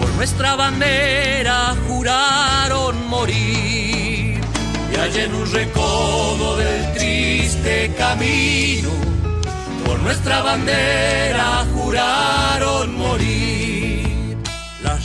por 0.00 0.08
nuestra 0.10 0.54
bandera 0.54 1.74
juraron 1.88 3.08
morir. 3.08 4.40
Y 4.92 4.96
hay 4.98 5.18
en 5.18 5.34
un 5.34 5.52
recodo 5.52 6.56
del 6.58 6.92
triste 6.94 7.92
camino, 7.98 8.90
por 9.84 9.98
nuestra 9.98 10.42
bandera 10.42 11.66
juraron 11.74 12.96
morir 12.96 13.55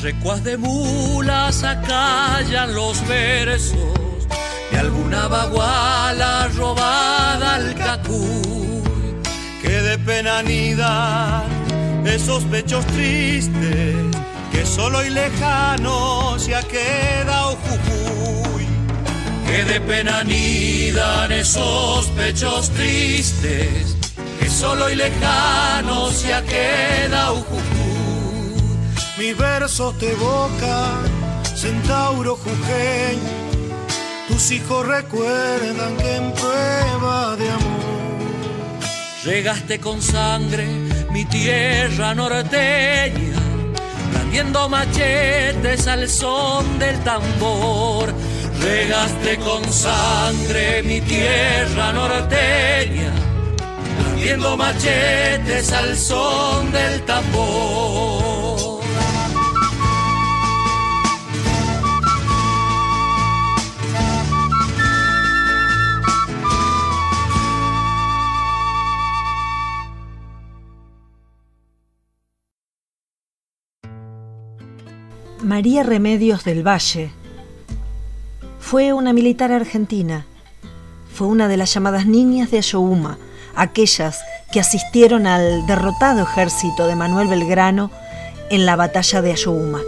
recuas 0.02 0.44
de 0.44 0.58
mulas 0.58 1.64
acallan 1.64 2.74
los 2.74 3.08
versos 3.08 4.28
de 4.72 4.80
alguna 4.80 5.28
baguala 5.28 6.50
robada 6.56 7.56
al 7.56 7.76
cacuy. 7.76 8.82
Que 9.62 9.82
de 9.82 9.98
pena 10.00 10.42
nidan 10.42 11.44
esos 12.06 12.44
pechos 12.46 12.86
tristes 12.88 13.96
que 14.52 14.66
solo 14.66 15.06
y 15.06 15.12
lejano 15.12 16.40
se 16.40 16.56
ha 16.56 16.64
quedado 16.64 17.58
Jujuy. 17.58 18.66
Que 19.46 19.64
de 19.66 19.82
pena 19.82 20.24
nidan 20.24 21.32
esos 21.32 22.08
pechos 22.18 22.70
tristes 22.72 23.98
que 24.40 24.50
solo 24.50 24.90
y 24.90 24.96
lejano 24.96 26.10
se 26.10 26.34
ha 26.34 26.42
quedado 26.42 27.36
Jujuy 27.36 28.01
mis 29.22 29.38
versos 29.38 29.96
te 30.00 30.12
evocan, 30.12 31.04
centauro 31.56 32.36
jujeño, 32.38 33.30
tus 34.28 34.50
hijos 34.50 34.88
recuerdan 34.88 35.96
que 35.98 36.16
en 36.16 36.34
prueba 36.34 37.36
de 37.36 37.52
amor 37.52 38.80
regaste 39.24 39.80
con 39.80 40.02
sangre 40.02 40.66
mi 41.12 41.24
tierra 41.26 42.16
norteña, 42.16 43.40
blandiendo 44.10 44.68
machetes 44.70 45.88
al 45.88 46.10
son 46.10 46.80
del 46.80 47.00
tambor. 47.04 48.12
Regaste 48.60 49.38
con 49.38 49.64
sangre 49.72 50.82
mi 50.82 51.00
tierra 51.02 51.94
norteña, 51.94 53.12
blandiendo 54.00 54.58
machetes 54.58 55.72
al 55.74 55.96
son 55.96 56.72
del 56.72 57.02
tambor. 57.04 58.61
María 75.44 75.82
Remedios 75.82 76.44
del 76.44 76.66
Valle 76.66 77.12
fue 78.60 78.94
una 78.94 79.12
militar 79.12 79.52
argentina. 79.52 80.28
Fue 81.12 81.26
una 81.26 81.48
de 81.48 81.58
las 81.58 81.74
llamadas 81.74 82.06
niñas 82.06 82.52
de 82.52 82.60
Ayohuma, 82.60 83.18
aquellas 83.56 84.20
que 84.52 84.60
asistieron 84.60 85.26
al 85.26 85.66
derrotado 85.66 86.22
ejército 86.24 86.86
de 86.86 86.96
Manuel 86.96 87.28
Belgrano 87.28 87.90
en 88.52 88.68
la 88.68 88.76
batalla 88.76 89.24
de 89.24 89.32
Ayohuma. 89.32 89.82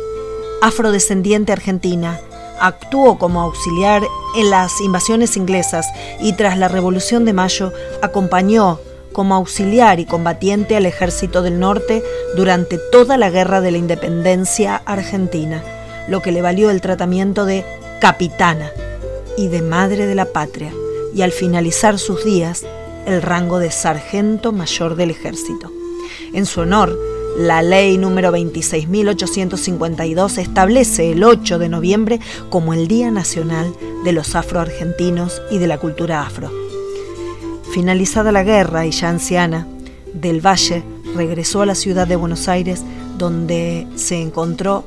Afrodescendiente 0.64 1.52
argentina, 1.52 2.20
actuó 2.60 3.20
como 3.20 3.42
auxiliar 3.42 4.02
en 4.36 4.50
las 4.50 4.82
invasiones 4.82 5.38
inglesas 5.38 5.88
y 6.20 6.34
tras 6.34 6.58
la 6.58 6.68
Revolución 6.68 7.26
de 7.26 7.34
Mayo 7.34 7.72
acompañó 8.02 8.80
como 9.14 9.36
auxiliar 9.36 10.00
y 10.00 10.06
combatiente 10.06 10.76
al 10.76 10.86
ejército 10.86 11.42
del 11.42 11.60
norte 11.60 12.04
durante 12.36 12.80
toda 12.92 13.18
la 13.18 13.30
guerra 13.30 13.62
de 13.62 13.72
la 13.72 13.78
independencia 13.78 14.82
argentina, 14.86 15.64
lo 16.10 16.22
que 16.22 16.32
le 16.32 16.42
valió 16.42 16.70
el 16.70 16.82
tratamiento 16.82 17.46
de 17.46 17.64
capitana 18.02 18.72
y 19.38 19.48
de 19.48 19.62
madre 19.62 20.06
de 20.06 20.16
la 20.16 20.26
patria, 20.26 20.74
y 21.16 21.22
al 21.22 21.32
finalizar 21.32 22.00
sus 22.00 22.26
días, 22.26 22.66
el 23.06 23.22
rango 23.22 23.60
de 23.60 23.72
sargento 23.72 24.52
mayor 24.52 24.96
del 24.96 25.12
ejército. 25.12 25.72
En 26.34 26.46
su 26.46 26.62
honor, 26.62 26.98
la 27.38 27.62
ley 27.62 27.98
número 27.98 28.32
26.852 28.32 30.38
establece 30.38 31.12
el 31.12 31.24
8 31.24 31.60
de 31.60 31.70
noviembre 31.70 32.20
como 32.50 32.74
el 32.74 32.88
Día 32.88 33.12
Nacional 33.12 33.74
de 34.04 34.12
los 34.12 34.36
Afroargentinos 34.36 35.42
y 35.50 35.58
de 35.58 35.68
la 35.68 35.80
Cultura 35.80 36.22
Afro. 36.22 36.63
Finalizada 37.74 38.32
la 38.32 38.44
guerra 38.44 38.86
y 38.86 38.92
ya 38.92 39.10
anciana, 39.10 39.66
Del 40.14 40.46
Valle 40.46 40.84
regresó 41.16 41.64
a 41.64 41.66
la 41.66 41.74
ciudad 41.74 42.06
de 42.06 42.16
Buenos 42.16 42.48
Aires 42.48 42.84
donde 43.18 43.88
se 43.96 44.22
encontró 44.22 44.84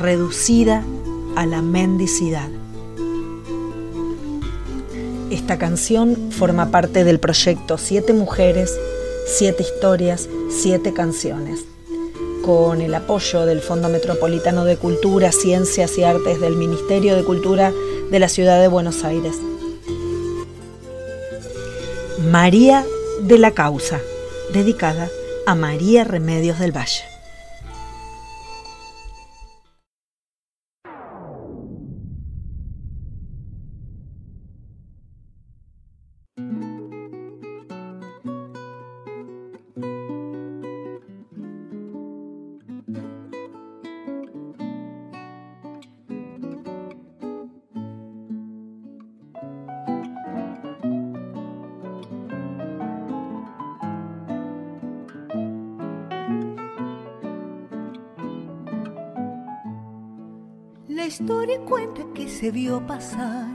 reducida 0.00 0.82
a 1.36 1.44
la 1.44 1.60
mendicidad. 1.60 2.48
Esta 5.30 5.58
canción 5.58 6.30
forma 6.30 6.70
parte 6.70 7.04
del 7.04 7.20
proyecto 7.20 7.76
Siete 7.76 8.14
Mujeres, 8.14 8.74
Siete 9.26 9.62
Historias, 9.62 10.26
Siete 10.48 10.94
Canciones, 10.94 11.66
con 12.42 12.80
el 12.80 12.94
apoyo 12.94 13.44
del 13.44 13.60
Fondo 13.60 13.90
Metropolitano 13.90 14.64
de 14.64 14.78
Cultura, 14.78 15.30
Ciencias 15.30 15.98
y 15.98 16.04
Artes 16.04 16.40
del 16.40 16.56
Ministerio 16.56 17.16
de 17.16 17.22
Cultura 17.22 17.70
de 18.10 18.18
la 18.18 18.30
Ciudad 18.30 18.62
de 18.62 18.68
Buenos 18.68 19.04
Aires. 19.04 19.36
María 22.20 22.84
de 23.22 23.38
la 23.38 23.52
Causa, 23.52 23.98
dedicada 24.52 25.08
a 25.46 25.54
María 25.54 26.04
Remedios 26.04 26.58
del 26.58 26.76
Valle. 26.76 27.09
Historia 61.20 61.60
cuenta 61.66 62.02
que 62.14 62.28
se 62.28 62.50
vio 62.50 62.84
pasar 62.86 63.46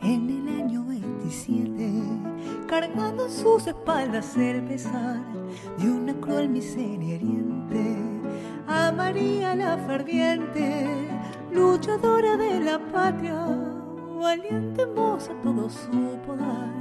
en 0.00 0.30
el 0.30 0.62
año 0.62 0.84
27, 0.86 1.90
cargando 2.66 3.26
en 3.26 3.30
sus 3.30 3.66
espaldas 3.66 4.34
el 4.36 4.62
pesar 4.62 5.20
de 5.78 5.90
una 5.90 6.14
cruel 6.14 6.48
miseria 6.48 7.16
hiriente. 7.16 7.98
A 8.66 8.90
María 8.92 9.54
la 9.54 9.76
ferviente, 9.76 10.86
luchadora 11.52 12.36
de 12.38 12.60
la 12.60 12.78
patria, 12.90 13.46
valiente 14.18 14.86
moza 14.86 15.32
todo 15.42 15.68
supo 15.68 16.34
dar 16.34 16.72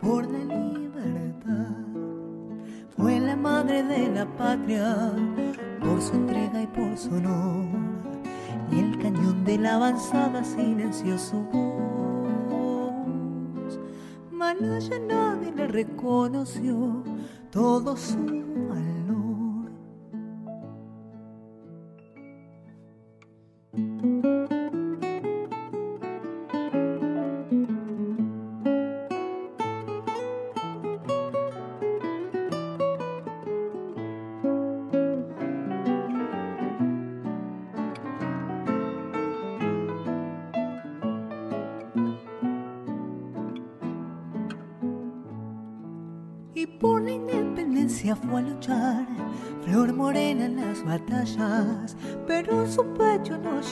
por 0.00 0.24
la 0.24 0.38
libertad. 0.38 1.76
Fue 2.96 3.20
la 3.20 3.36
madre 3.36 3.82
de 3.82 4.08
la 4.08 4.24
patria 4.36 5.12
por 5.80 6.00
su 6.00 6.14
entrega 6.14 6.62
y 6.62 6.66
por 6.66 6.96
su 6.96 7.10
honor. 7.14 7.85
Y 8.70 8.80
el 8.80 8.98
cañón 8.98 9.44
de 9.44 9.58
la 9.58 9.74
avanzada 9.76 10.42
silenció 10.44 11.18
su 11.18 11.40
voz. 11.42 11.66
Malaya 14.30 14.98
nadie 14.98 15.52
le 15.52 15.66
reconoció 15.66 17.02
todo 17.50 17.96
su 17.96 18.45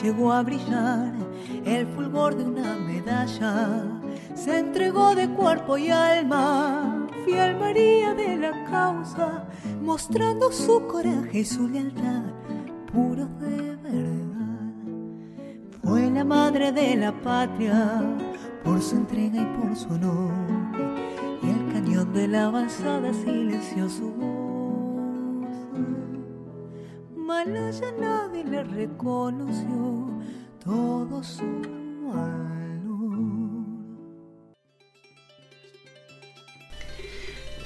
llegó 0.05 0.31
a 0.31 0.43
brillar 0.43 1.13
el 1.65 1.87
fulgor 1.87 2.35
de 2.35 2.43
una 2.43 2.75
medalla. 2.75 3.83
Se 4.35 4.59
entregó 4.59 5.15
de 5.15 5.27
cuerpo 5.29 5.79
y 5.79 5.89
alma, 5.89 7.07
fiel 7.25 7.57
María 7.57 8.13
de 8.13 8.37
la 8.37 8.65
causa, 8.65 9.47
mostrando 9.81 10.51
su 10.51 10.85
coraje 10.85 11.39
y 11.39 11.45
su 11.45 11.67
lealtad, 11.67 12.21
puro 12.93 13.25
de 13.39 13.75
verdad. 13.77 14.73
Fue 15.83 16.11
la 16.11 16.23
madre 16.23 16.71
de 16.71 16.97
la 16.97 17.11
patria, 17.23 18.03
por 18.63 18.79
su 18.81 18.97
entrega 18.97 19.41
y 19.41 19.45
por 19.57 19.75
su 19.75 19.89
honor 19.89 20.33
y 21.41 21.49
el 21.49 21.73
cañón 21.73 22.13
de 22.13 22.27
la 22.27 22.45
avanzada 22.45 23.11
silenció 23.11 23.89
su 23.89 24.11
voz. 24.11 24.34
Nadie 27.99 28.43
le 28.45 28.63
reconoció 28.63 30.09
todo 30.63 31.23
su. 31.23 31.43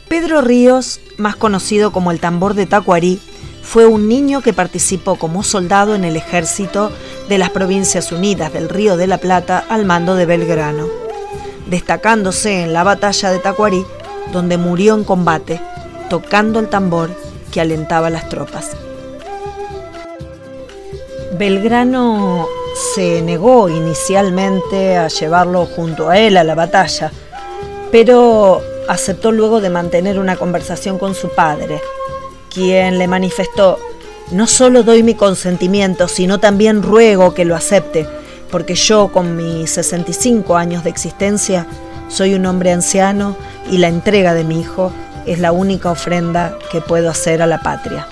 Pedro 0.08 0.42
Ríos, 0.42 1.00
más 1.18 1.36
conocido 1.36 1.92
como 1.92 2.12
el 2.12 2.20
tambor 2.20 2.56
de 2.56 2.66
Tacuarí, 2.66 3.22
fue 3.62 3.86
un 3.86 4.10
niño 4.10 4.42
que 4.42 4.54
participó 4.54 5.18
como 5.18 5.44
soldado 5.44 5.94
en 5.94 6.04
el 6.04 6.16
ejército 6.16 6.92
de 7.30 7.38
las 7.38 7.52
Provincias 7.52 8.12
Unidas 8.12 8.52
del 8.52 8.70
Río 8.70 8.98
de 8.98 9.06
la 9.06 9.20
Plata 9.20 9.64
al 9.70 9.86
mando 9.86 10.16
de 10.16 10.26
Belgrano 10.26 10.88
destacándose 11.70 12.64
en 12.64 12.74
la 12.74 12.84
batalla 12.84 13.32
de 13.32 13.40
Tacuarí, 13.40 13.86
donde 14.32 14.58
murió 14.58 14.96
en 14.96 15.04
combate, 15.04 15.62
tocando 16.10 16.60
el 16.60 16.68
tambor 16.68 17.12
que 17.52 17.62
alentaba 17.62 18.08
a 18.08 18.12
las 18.12 18.28
tropas. 18.30 18.76
Belgrano 21.38 22.48
se 22.96 23.22
negó 23.22 23.70
inicialmente 23.70 24.98
a 24.98 25.08
llevarlo 25.08 25.66
junto 25.66 26.10
a 26.10 26.18
él 26.18 26.38
a 26.38 26.44
la 26.44 26.56
batalla, 26.56 27.12
pero 27.92 28.62
aceptó 28.88 29.32
luego 29.32 29.62
de 29.62 29.70
mantener 29.70 30.20
una 30.20 30.38
conversación 30.38 30.98
con 30.98 31.14
su 31.14 31.30
padre, 31.30 31.82
quien 32.52 32.98
le 32.98 33.08
manifestó, 33.08 33.78
no 34.32 34.48
solo 34.48 34.84
doy 34.84 35.04
mi 35.04 35.14
consentimiento, 35.14 36.08
sino 36.08 36.40
también 36.40 36.82
ruego 36.82 37.34
que 37.34 37.46
lo 37.46 37.56
acepte, 37.56 38.08
porque 38.52 38.76
yo 38.76 39.10
con 39.12 39.36
mis 39.36 39.70
65 39.72 40.58
años 40.58 40.84
de 40.84 40.90
existencia 40.90 41.68
soy 42.08 42.34
un 42.34 42.46
hombre 42.48 42.72
anciano 42.72 43.36
y 43.70 43.78
la 43.78 43.88
entrega 43.88 44.34
de 44.34 44.44
mi 44.44 44.60
hijo 44.60 44.92
es 45.28 45.40
la 45.40 45.52
única 45.52 45.92
ofrenda 45.92 46.58
que 46.72 46.82
puedo 46.82 47.10
hacer 47.10 47.42
a 47.44 47.48
la 47.48 47.62
patria. 47.62 48.08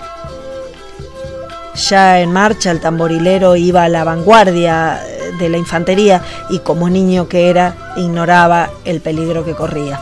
Ya 1.78 2.20
en 2.20 2.32
marcha 2.32 2.72
el 2.72 2.80
tamborilero 2.80 3.54
iba 3.54 3.84
a 3.84 3.88
la 3.88 4.02
vanguardia 4.02 5.00
de 5.38 5.48
la 5.48 5.58
infantería 5.58 6.22
y 6.50 6.58
como 6.58 6.90
niño 6.90 7.28
que 7.28 7.50
era 7.50 7.94
ignoraba 7.96 8.70
el 8.84 9.00
peligro 9.00 9.44
que 9.44 9.54
corría. 9.54 10.00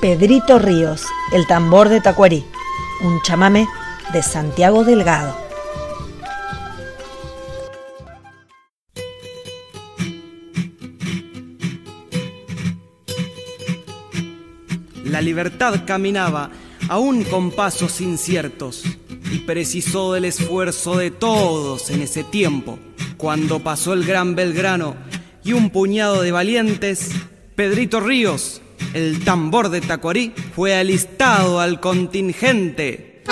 Pedrito 0.00 0.58
Ríos, 0.58 1.06
el 1.32 1.46
tambor 1.46 1.88
de 1.88 2.02
Tacuarí, 2.02 2.44
un 3.02 3.22
chamame 3.22 3.66
de 4.12 4.22
Santiago 4.22 4.84
Delgado. 4.84 5.34
La 15.04 15.22
libertad 15.22 15.80
caminaba 15.86 16.50
aún 16.88 17.24
con 17.24 17.50
pasos 17.50 18.00
inciertos 18.00 18.84
y 19.32 19.38
precisó 19.38 20.12
del 20.12 20.24
esfuerzo 20.24 20.96
de 20.96 21.10
todos 21.10 21.90
en 21.90 22.02
ese 22.02 22.24
tiempo. 22.24 22.78
Cuando 23.16 23.60
pasó 23.60 23.92
el 23.92 24.04
gran 24.04 24.34
Belgrano 24.34 24.94
y 25.44 25.52
un 25.52 25.70
puñado 25.70 26.22
de 26.22 26.32
valientes, 26.32 27.10
Pedrito 27.54 28.00
Ríos, 28.00 28.60
el 28.94 29.24
tambor 29.24 29.70
de 29.70 29.80
Tacuarí, 29.80 30.32
fue 30.54 30.74
alistado 30.74 31.60
al 31.60 31.80
contingente. 31.80 33.22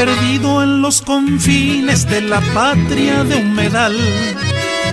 Perdido 0.00 0.62
en 0.62 0.80
los 0.80 1.02
confines 1.02 2.08
de 2.08 2.22
la 2.22 2.40
patria 2.54 3.22
de 3.22 3.36
humedal, 3.36 3.94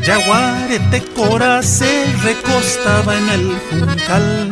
Yaguarete 0.05 1.01
Cora 1.15 1.63
se 1.63 2.13
recostaba 2.23 3.17
en 3.17 3.29
el 3.29 3.57
juncal. 3.69 4.51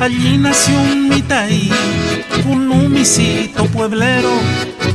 Allí 0.00 0.38
nació 0.38 0.80
un 0.80 1.10
mitaí, 1.10 1.70
un 2.46 2.72
humicito 2.72 3.66
pueblero, 3.66 4.30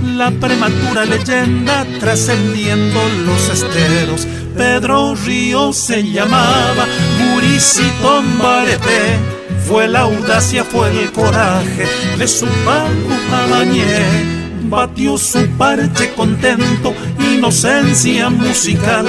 la 0.01 0.31
prematura 0.31 1.05
leyenda 1.05 1.85
trascendiendo 1.99 2.99
los 3.23 3.49
esteros. 3.49 4.27
Pedro 4.57 5.13
Ríos 5.13 5.77
se 5.77 6.01
llamaba, 6.09 6.87
Muricito 7.19 8.23
Barete 8.41 9.19
fue 9.67 9.87
la 9.87 9.99
audacia, 9.99 10.63
fue 10.63 10.89
el 10.89 11.11
coraje 11.11 11.85
de 12.17 12.27
su 12.27 12.47
pago. 12.65 14.36
Batió 14.69 15.17
su 15.17 15.47
parche 15.57 16.11
contento, 16.13 16.93
inocencia 17.19 18.29
musical, 18.29 19.07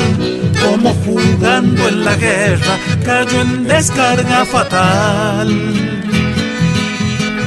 como 0.65 0.95
jugando 1.05 1.89
en 1.89 2.05
la 2.05 2.15
guerra, 2.15 2.79
cayó 3.05 3.41
en 3.41 3.65
descarga 3.65 4.45
fatal. 4.45 5.49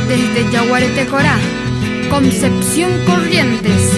Desde 0.09 0.51
Yaguarete 0.51 1.05
Corá, 1.05 1.37
Concepción 2.09 2.91
Corrientes, 3.05 3.97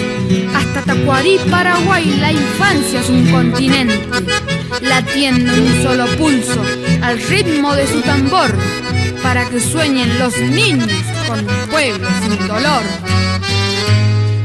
hasta 0.54 0.82
Tacuarí, 0.82 1.40
Paraguay, 1.50 2.16
la 2.20 2.30
infancia 2.30 3.00
es 3.00 3.08
un 3.10 3.26
continente, 3.32 4.08
latiendo 4.80 5.52
en 5.52 5.62
un 5.62 5.82
solo 5.82 6.06
pulso, 6.16 6.62
al 7.02 7.20
ritmo 7.20 7.74
de 7.74 7.88
su 7.88 8.00
tambor, 8.02 8.54
para 9.24 9.48
que 9.48 9.58
sueñen 9.58 10.18
los 10.20 10.38
niños 10.38 10.88
con 11.26 11.44
pueblo 11.68 12.08
sin 12.22 12.46
dolor. 12.46 12.82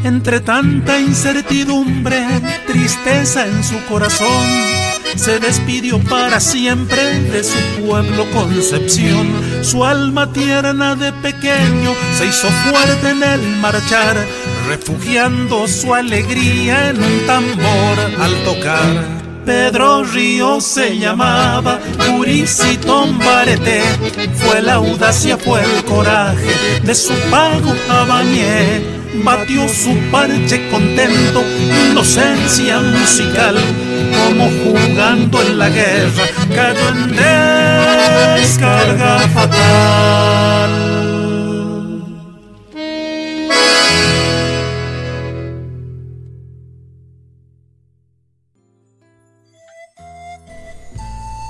Entre 0.09 0.39
tanta 0.39 0.99
incertidumbre, 0.99 2.25
tristeza 2.65 3.45
en 3.45 3.63
su 3.63 3.79
corazón, 3.85 4.43
se 5.15 5.37
despidió 5.37 5.99
para 5.99 6.39
siempre 6.39 7.19
de 7.29 7.43
su 7.43 7.59
pueblo 7.79 8.25
Concepción. 8.31 9.31
Su 9.61 9.85
alma 9.85 10.33
tierna 10.33 10.95
de 10.95 11.13
pequeño 11.13 11.93
se 12.17 12.25
hizo 12.25 12.47
fuerte 12.47 13.11
en 13.11 13.21
el 13.21 13.57
marchar, 13.57 14.17
refugiando 14.67 15.67
su 15.67 15.93
alegría 15.93 16.89
en 16.89 17.03
un 17.03 17.27
tambor 17.27 17.99
al 18.19 18.33
tocar. 18.43 19.19
Pedro 19.45 20.03
Río 20.03 20.59
se 20.59 20.97
llamaba, 20.97 21.79
Curicito 22.07 23.05
Barete, 23.23 23.83
fue 24.33 24.63
la 24.63 24.73
audacia, 24.75 25.37
fue 25.37 25.63
el 25.63 25.85
coraje 25.85 26.81
de 26.83 26.95
su 26.95 27.13
pago 27.29 27.75
batió 29.13 29.67
su 29.67 29.95
parche 30.11 30.69
contento, 30.69 31.43
inocencia 31.91 32.79
musical, 32.79 33.57
como 34.13 34.49
jugando 34.63 35.41
en 35.41 35.57
la 35.57 35.69
guerra, 35.69 36.25
cayó 36.55 36.89
en 36.89 37.15
descarga 38.37 39.19
fatal. 39.29 40.89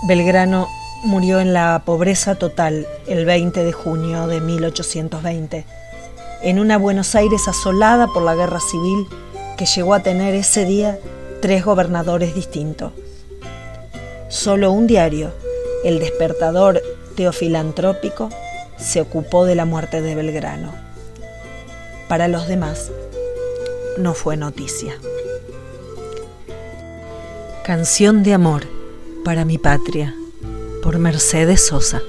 Belgrano 0.07 0.67
murió 1.03 1.39
en 1.39 1.53
la 1.53 1.83
pobreza 1.85 2.33
total 2.35 2.87
el 3.07 3.25
20 3.25 3.63
de 3.63 3.71
junio 3.71 4.25
de 4.25 4.41
1820, 4.41 5.65
en 6.41 6.59
una 6.59 6.77
Buenos 6.77 7.15
Aires 7.15 7.47
asolada 7.47 8.07
por 8.07 8.23
la 8.23 8.35
guerra 8.35 8.59
civil 8.59 9.07
que 9.57 9.65
llegó 9.65 9.93
a 9.93 10.03
tener 10.03 10.35
ese 10.35 10.65
día 10.65 10.99
tres 11.41 11.65
gobernadores 11.65 12.33
distintos. 12.33 12.93
Solo 14.29 14.71
un 14.71 14.87
diario, 14.87 15.31
el 15.83 15.99
despertador 15.99 16.81
teofilantrópico, 17.15 18.29
se 18.77 19.01
ocupó 19.01 19.45
de 19.45 19.55
la 19.55 19.65
muerte 19.65 20.01
de 20.01 20.15
Belgrano. 20.15 20.73
Para 22.07 22.27
los 22.27 22.47
demás, 22.47 22.91
no 23.97 24.13
fue 24.13 24.37
noticia. 24.37 24.95
Canción 27.63 28.23
de 28.23 28.33
amor 28.33 28.63
para 29.25 29.45
mi 29.45 29.57
patria, 29.57 30.15
por 30.81 30.97
Mercedes 30.97 31.67
Sosa. 31.67 32.01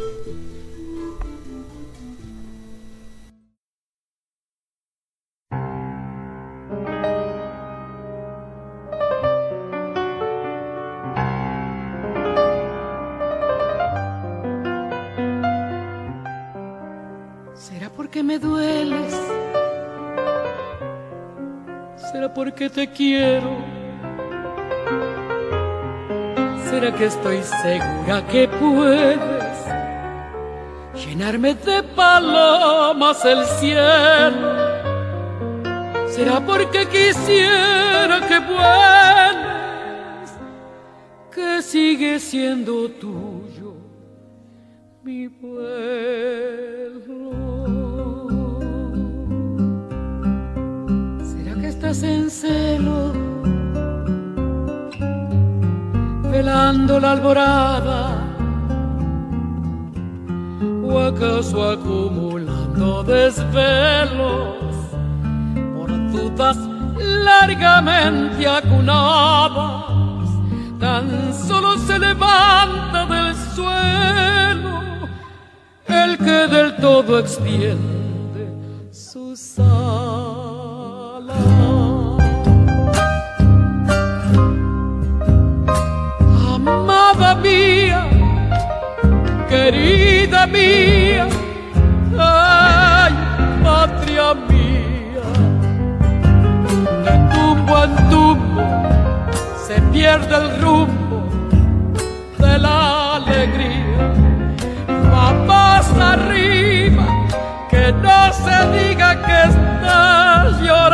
Te 22.71 22.87
quiero? 22.89 23.57
¿Será 26.69 26.95
que 26.95 27.07
estoy 27.07 27.43
segura 27.43 28.27
que 28.29 28.49
puedes 28.49 29.19
llenarme 30.95 31.55
de 31.55 31.83
palomas 31.83 33.25
el 33.25 33.45
cielo? 33.45 34.71
¿Será 36.09 36.41
porque 36.41 36.87
quisiera 36.87 38.21
que 38.29 38.39
vuelves, 38.39 40.31
que 41.35 41.63
sigue 41.63 42.19
siendo 42.21 42.89
tuyo 42.91 43.75
mi 45.03 45.27
vuelo? 45.27 45.81
¿Será 51.91 52.01
que 52.01 52.01
estás 52.01 52.03
en 52.03 52.31
celo? 52.31 53.13
velando 56.31 57.01
la 57.01 57.13
alborada 57.13 58.17
o 60.85 60.99
acaso 60.99 61.71
acumulando 61.71 63.03
desvelos 63.03 64.57
por 65.75 65.91
dudas 66.13 66.57
largamente 66.97 68.47
acunadas 68.47 70.31
tan 70.79 71.35
solo 71.35 71.77
se 71.79 71.99
levanta 71.99 73.07
del 73.07 73.35
suelo 73.55 74.81
el 75.89 76.17
que 76.19 76.47
del 76.55 76.77
todo 76.77 77.19
extiende 77.19 78.43
sus 78.93 79.59
alas 79.59 80.20
querida 89.71 90.47
mía, 90.47 91.29
ay, 92.19 93.13
patria 93.63 94.35
mía. 94.49 95.27
De 97.05 97.15
tumbo 97.33 97.85
en 97.85 97.93
tumbo 98.11 98.65
se 99.67 99.81
pierde 99.93 100.35
el 100.35 100.61
rumbo 100.61 101.29
de 102.39 102.59
la 102.59 103.17
alegría. 103.17 104.13
Va 105.09 105.79
arriba, 106.13 107.07
que 107.71 107.93
no 107.93 108.33
se 108.33 108.57
diga 108.77 109.09
que 109.27 109.39
estás 109.51 110.61
llorando, 110.61 110.90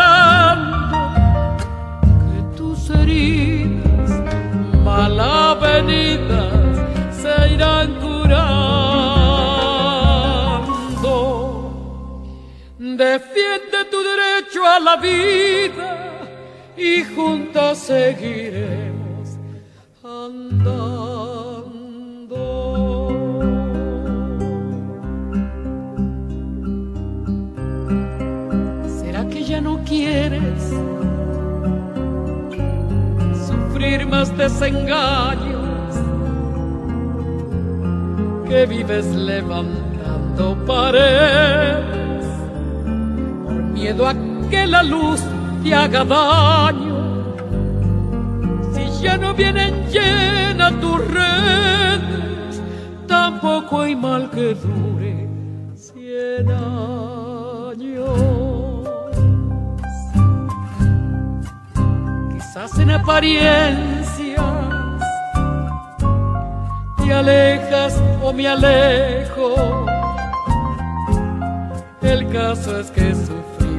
Defiende 13.17 13.79
tu 13.91 13.97
derecho 14.13 14.61
a 14.67 14.79
la 14.79 14.97
vida 14.97 15.91
y 16.77 17.03
juntos 17.03 17.79
seguiremos 17.79 19.39
andando. 20.05 20.83
¿Será 29.01 29.27
que 29.31 29.45
ya 29.45 29.63
no 29.63 29.83
quieres? 29.85 30.63
sufrir 33.47 34.07
más 34.07 34.37
desengaños 34.37 35.95
que 38.47 38.67
vives 38.67 39.07
levantando 39.07 40.55
paredes 40.67 42.06
miedo 43.77 44.09
a 44.09 44.15
que 44.51 44.67
la 44.67 44.83
luz 44.83 45.21
te 45.63 45.75
haga 45.75 46.03
daño. 46.05 46.97
Si 48.73 49.03
ya 49.03 49.19
no 49.19 49.35
vienen 49.35 49.87
llenas 49.91 50.73
tus 50.81 50.99
redes, 51.21 52.63
tampoco 53.07 53.83
hay 53.83 53.95
mal 53.95 54.31
que 54.31 54.55
dure 54.55 55.29
cien 55.75 56.51
años. 56.51 56.97
en 62.79 62.91
apariencias 62.91 64.43
te 66.97 67.13
alejas 67.13 68.03
o 68.23 68.33
me 68.33 68.49
alejo. 68.49 69.87
El 72.03 72.29
caso 72.33 72.81
es 72.81 72.91
que 72.91 73.15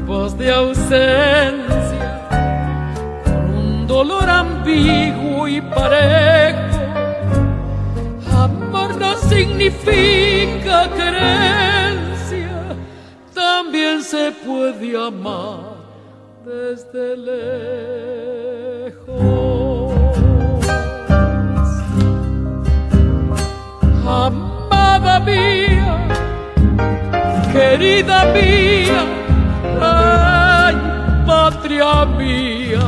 sufrimos 0.08 0.38
de 0.38 0.52
ausencia 0.52 2.22
por 3.26 3.34
un 3.34 3.88
dolor 3.88 4.30
ambiguo 4.30 5.48
y 5.48 5.62
parejo. 5.62 6.58
Amor 8.32 8.96
no 8.98 9.16
significa 9.18 10.90
creencia, 10.96 12.76
también 13.34 14.02
se 14.02 14.32
puede 14.46 14.98
amar 14.98 15.76
desde 16.46 17.18
lejos. 17.18 18.08
Amada 24.06 25.20
mía, 25.20 26.08
querida 27.52 28.26
mía, 28.34 29.17
ay, 29.82 30.76
patria 31.26 32.06
mía, 32.06 32.86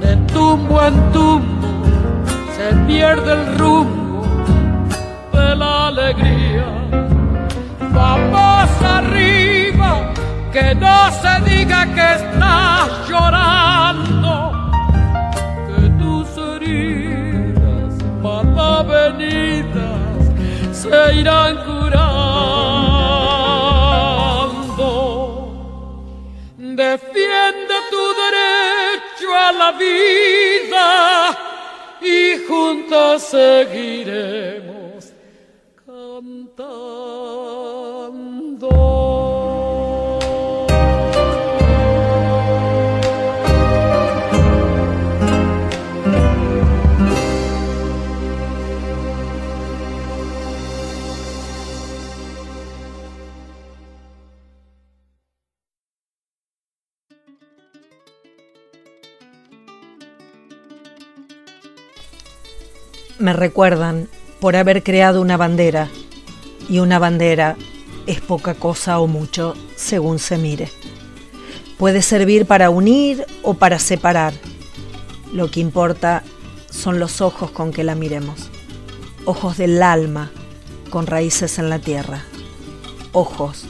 de 0.00 0.16
tumbo 0.32 0.82
en 0.86 1.12
tumbo 1.12 1.50
se 2.56 2.74
pierde 2.86 3.32
el 3.32 3.58
rumbo 3.58 4.22
de 5.32 5.56
la 5.56 5.88
alegría. 5.88 6.66
Vamos 7.92 8.70
arriba, 8.82 10.12
que 10.52 10.74
no 10.74 11.10
se 11.22 11.50
diga 11.50 11.86
que 11.94 12.08
estás 12.20 12.88
llorando, 13.08 14.32
que 15.68 15.88
tus 16.00 16.28
heridas 16.36 17.92
mal 18.22 18.58
avenidas 18.58 20.20
se 20.72 21.14
irán 21.14 21.56
curando. 21.64 22.39
Defiende 26.90 27.76
tu 27.88 28.04
derecho 28.24 29.28
a 29.32 29.52
la 29.52 29.70
vida 29.70 31.38
y 32.00 32.44
juntos 32.48 33.22
seguiremos 33.22 35.12
cantando. 35.86 37.79
Me 63.20 63.32
recuerdan 63.34 64.08
por 64.40 64.56
haber 64.56 64.82
creado 64.82 65.20
una 65.20 65.36
bandera, 65.36 65.88
y 66.68 66.78
una 66.78 66.98
bandera 66.98 67.56
es 68.06 68.20
poca 68.20 68.54
cosa 68.54 68.98
o 68.98 69.06
mucho 69.06 69.54
según 69.76 70.18
se 70.18 70.38
mire. 70.38 70.70
Puede 71.78 72.02
servir 72.02 72.46
para 72.46 72.70
unir 72.70 73.24
o 73.42 73.54
para 73.54 73.78
separar. 73.78 74.32
Lo 75.32 75.50
que 75.50 75.60
importa 75.60 76.22
son 76.70 76.98
los 76.98 77.20
ojos 77.20 77.50
con 77.50 77.72
que 77.72 77.84
la 77.84 77.94
miremos. 77.94 78.50
Ojos 79.24 79.56
del 79.56 79.82
alma 79.82 80.30
con 80.90 81.06
raíces 81.06 81.58
en 81.58 81.70
la 81.70 81.78
tierra. 81.78 82.24
Ojos 83.12 83.64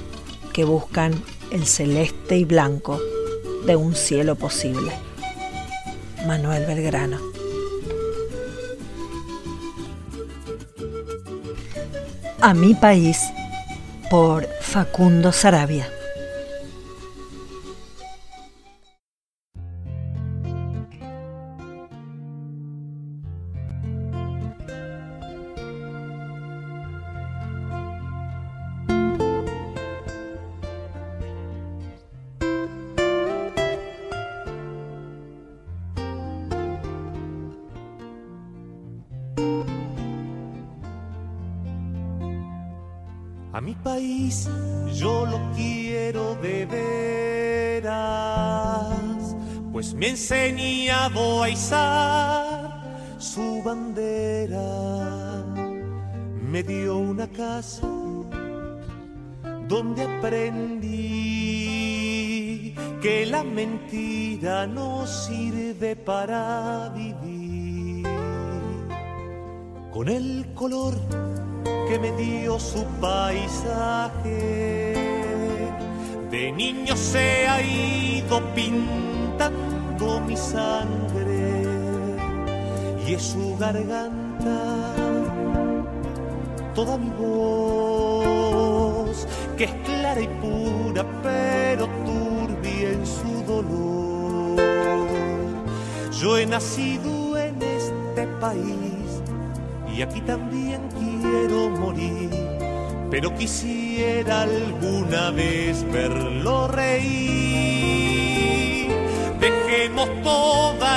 que 0.53 0.65
buscan 0.65 1.13
el 1.51 1.67
celeste 1.67 2.37
y 2.37 2.45
blanco 2.45 3.01
de 3.67 3.77
un 3.77 3.95
cielo 3.95 4.37
posible. 4.37 4.93
Manuel 6.27 6.67
Belgrano. 6.67 7.40
A 12.43 12.55
mi 12.55 12.75
país 12.75 13.31
por 14.09 14.49
Facundo 14.63 15.31
Sarabia. 15.31 16.00
Su 53.19 53.63
bandera. 53.65 54.61
Me 56.51 56.63
dio 56.63 56.99
una 56.99 57.27
casa 57.29 57.87
donde 59.69 60.03
aprendí 60.03 60.91
que 63.01 63.25
la 63.27 63.43
mentira 63.45 64.67
no 64.67 65.07
sirve 65.07 65.97
para 65.97 66.91
vivir. 66.91 68.07
Con 69.93 70.09
el 70.09 70.53
color 70.55 70.95
que 71.89 71.99
me 71.99 72.13
dio 72.13 72.59
su 72.59 72.85
paisaje. 73.01 74.95
De 76.31 76.53
niño 76.53 76.95
se 76.97 77.49
ha 77.49 77.61
ido 77.63 78.41
pintando 78.55 79.10
mi 80.19 80.37
sangre 80.37 81.63
y 83.07 83.15
es 83.15 83.23
su 83.23 83.57
garganta 83.59 84.59
toda 86.75 86.97
mi 86.97 87.11
voz 87.11 89.27
que 89.57 89.65
es 89.65 89.73
clara 89.85 90.21
y 90.21 90.29
pura 90.41 91.05
pero 91.23 91.87
turbia 92.07 92.93
en 92.93 93.07
su 93.07 93.45
dolor. 93.47 94.57
Yo 96.19 96.39
he 96.39 96.47
nacido 96.47 97.37
en 97.37 97.61
este 97.63 98.27
país 98.41 99.23
y 99.95 100.03
aquí 100.03 100.21
también 100.23 100.81
quiero 100.99 101.71
morir, 101.71 102.31
pero 103.11 103.35
quisiera 103.35 104.43
alguna 104.43 105.31
vez 105.31 105.85
verlo 105.93 106.69
reír. 106.69 107.80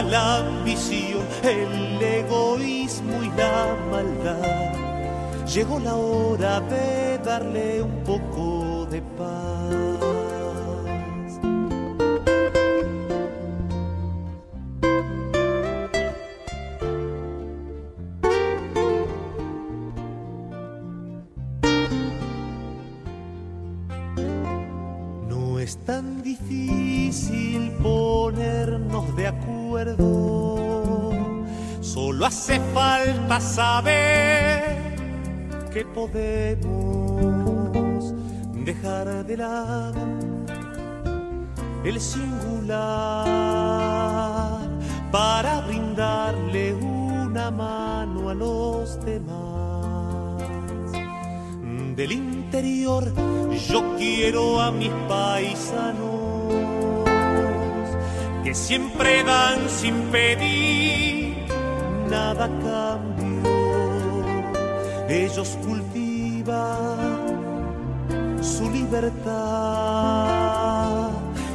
La 0.01 0.37
ambición, 0.37 1.21
el 1.43 2.01
egoísmo 2.01 3.23
y 3.23 3.29
la 3.37 3.77
maldad. 3.91 4.73
Llegó 5.45 5.79
la 5.79 5.95
hora 5.95 6.59
de 6.61 7.19
darle 7.19 7.83
un 7.83 8.03
poco 8.03 8.87
de 8.89 9.01
paz. 9.01 9.39
No 25.29 25.59
es 25.59 25.77
tan 25.85 26.23
difícil 26.23 27.71
de 29.15 29.27
acuerdo, 29.27 30.55
solo 31.81 32.25
hace 32.25 32.59
falta 32.73 33.39
saber 33.39 34.95
que 35.71 35.85
podemos 35.85 36.63
dejar 38.65 39.25
de 39.25 39.37
lado 39.37 40.01
el 41.83 41.99
singular 41.99 42.77
para 45.11 45.61
brindarle 45.61 46.73
una 46.73 47.51
mano 47.51 48.29
a 48.29 48.33
los 48.33 49.03
demás. 49.03 49.43
Del 51.95 52.11
interior 52.11 53.13
yo 53.69 53.95
quiero 53.97 54.59
a 54.59 54.71
mis 54.71 54.89
paisanos 55.07 56.23
que 58.43 58.53
siempre 58.53 59.23
dan 59.23 59.69
sin 59.69 59.95
pedir 60.11 61.47
nada 62.09 62.45
a 62.45 62.49
cambio. 62.49 63.43
Ellos 65.07 65.57
cultivan 65.65 67.23
su 68.41 68.69
libertad 68.69 69.31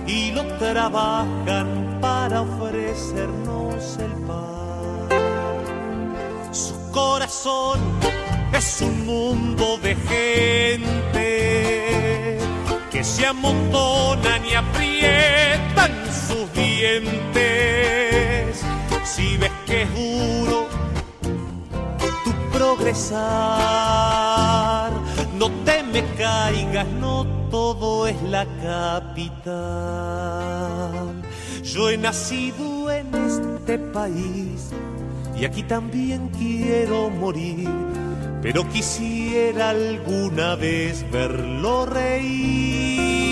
y 0.07 0.30
lo 0.32 0.45
trabajan 0.57 1.99
para 2.01 2.41
ofrecernos 2.43 3.99
el 3.99 4.12
pan. 4.26 5.09
Su 6.53 6.91
corazón 6.91 7.80
es 8.53 8.80
un 8.80 9.05
mundo 9.05 9.78
de 9.82 9.95
gente 9.95 11.28
que 12.91 13.05
se 13.05 13.26
amontonan 13.26 14.47
y 14.47 14.55
aprietan 14.55 15.47
Si 19.05 19.37
ves 19.37 19.51
que 19.67 19.83
es 19.83 19.95
duro 19.95 20.69
tu 22.25 22.31
progresar, 22.57 23.19
no 25.37 25.51
te 25.65 25.83
me 25.83 26.05
caigas, 26.17 26.87
no 27.01 27.27
todo 27.51 28.07
es 28.07 28.23
la 28.23 28.47
capital. 28.63 29.53
Yo 31.65 31.91
he 31.91 31.97
nacido 31.99 32.91
en 32.91 33.15
este 33.15 33.79
país 33.79 34.71
y 35.41 35.45
aquí 35.45 35.63
también 35.65 36.29
quiero 36.39 37.11
morir, 37.11 37.69
pero 38.41 38.69
quisiera 38.69 39.71
alguna 39.71 40.55
vez 40.55 41.05
verlo 41.11 41.87
reír. 41.87 43.28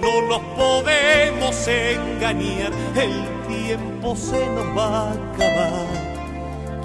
No 0.00 0.22
nos 0.22 0.40
podemos 0.56 1.68
engañar, 1.68 2.72
el 2.94 3.46
tiempo 3.48 4.14
se 4.16 4.46
nos 4.50 4.76
va 4.76 5.08
a 5.08 5.12
acabar. 5.12 6.08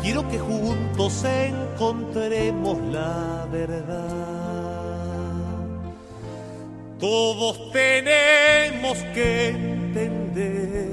Quiero 0.01 0.27
que 0.27 0.39
juntos 0.39 1.23
encontremos 1.23 2.77
la 2.91 3.47
verdad. 3.51 4.53
Todos 6.99 7.71
tenemos 7.71 8.97
que 9.13 9.49
entender 9.49 10.89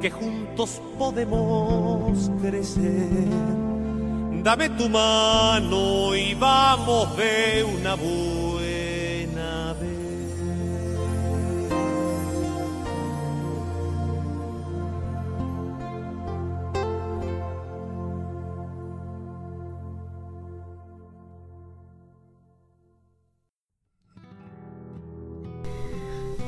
que 0.00 0.10
juntos 0.10 0.80
podemos 0.98 2.30
crecer. 2.40 3.28
Dame 4.42 4.68
tu 4.70 4.88
mano 4.88 6.14
y 6.14 6.34
vamos 6.34 7.16
de 7.16 7.64
una 7.64 7.94
buena 7.94 8.51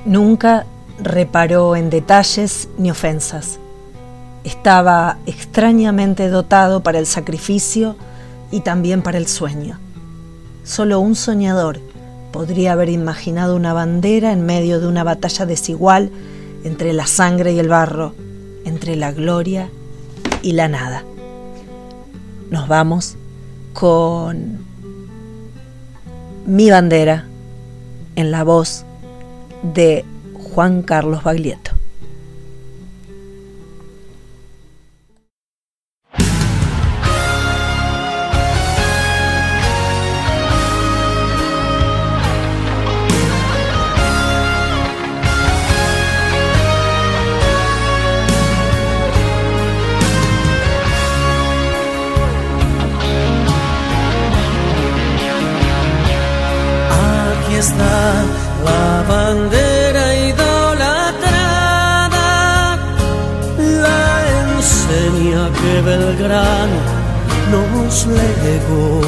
Nunca 0.05 0.67
reparó 1.03 1.77
en 1.77 1.91
detalles 1.91 2.69
ni 2.77 2.91
ofensas. 2.91 3.59
Estaba 4.45 5.19
extrañamente 5.25 6.29
dotado 6.29 6.83
para 6.83 6.99
el 6.99 7.07
sacrificio 7.07 7.97
y 8.51 8.61
también 8.61 9.03
para 9.03 9.19
el 9.19 9.27
sueño. 9.27 9.79
Solo 10.63 11.01
un 11.01 11.15
soñador 11.15 11.81
podría 12.33 12.73
haber 12.73 12.91
imaginado 12.91 13.57
una 13.57 13.73
bandera 13.73 14.33
en 14.33 14.45
medio 14.45 14.81
de 14.81 14.87
una 14.87 15.05
batalla 15.05 15.47
desigual 15.47 16.11
entre 16.65 16.93
la 16.93 17.07
sangre 17.07 17.53
y 17.53 17.59
el 17.59 17.69
barro, 17.69 18.15
entre 18.65 18.97
la 18.97 19.13
gloria 19.13 19.71
y 20.43 20.53
la 20.53 20.69
nada. 20.69 21.05
Nos 22.51 22.69
vamos 22.69 23.17
con 23.73 24.65
mi 26.47 26.71
bandera 26.71 27.27
en 28.17 28.31
la 28.31 28.45
voz 28.45 28.85
de 29.73 30.05
Juan 30.35 30.83
Carlos 30.83 31.25
Baglietto. 31.25 31.74
Nos 68.07 68.19
legó. 68.19 69.01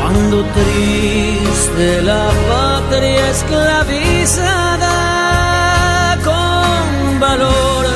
Cuando 0.00 0.44
triste 0.44 2.02
la 2.02 2.30
patria 2.48 3.30
esclavizada, 3.30 6.18
con 6.24 7.20
valor 7.20 7.86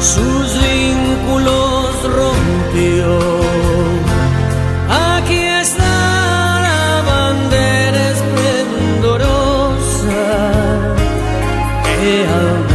sus 0.00 0.62
vínculos 0.62 2.02
rompió. 2.02 3.18
Aquí 4.88 5.38
está 5.38 6.60
la 6.68 7.02
bandera 7.06 8.10
esplendorosa 8.10 10.26
que 11.84 12.26
al 12.26 12.68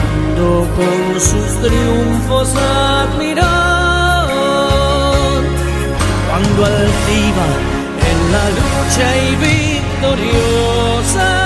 con 0.76 1.20
sus 1.20 1.50
triunfos 1.62 2.48
admiró. 2.56 3.53
Altiva 6.66 7.48
en 8.10 8.18
la 8.32 8.46
lucha 8.50 9.08
y 9.18 9.36
victoriosa 10.02 11.43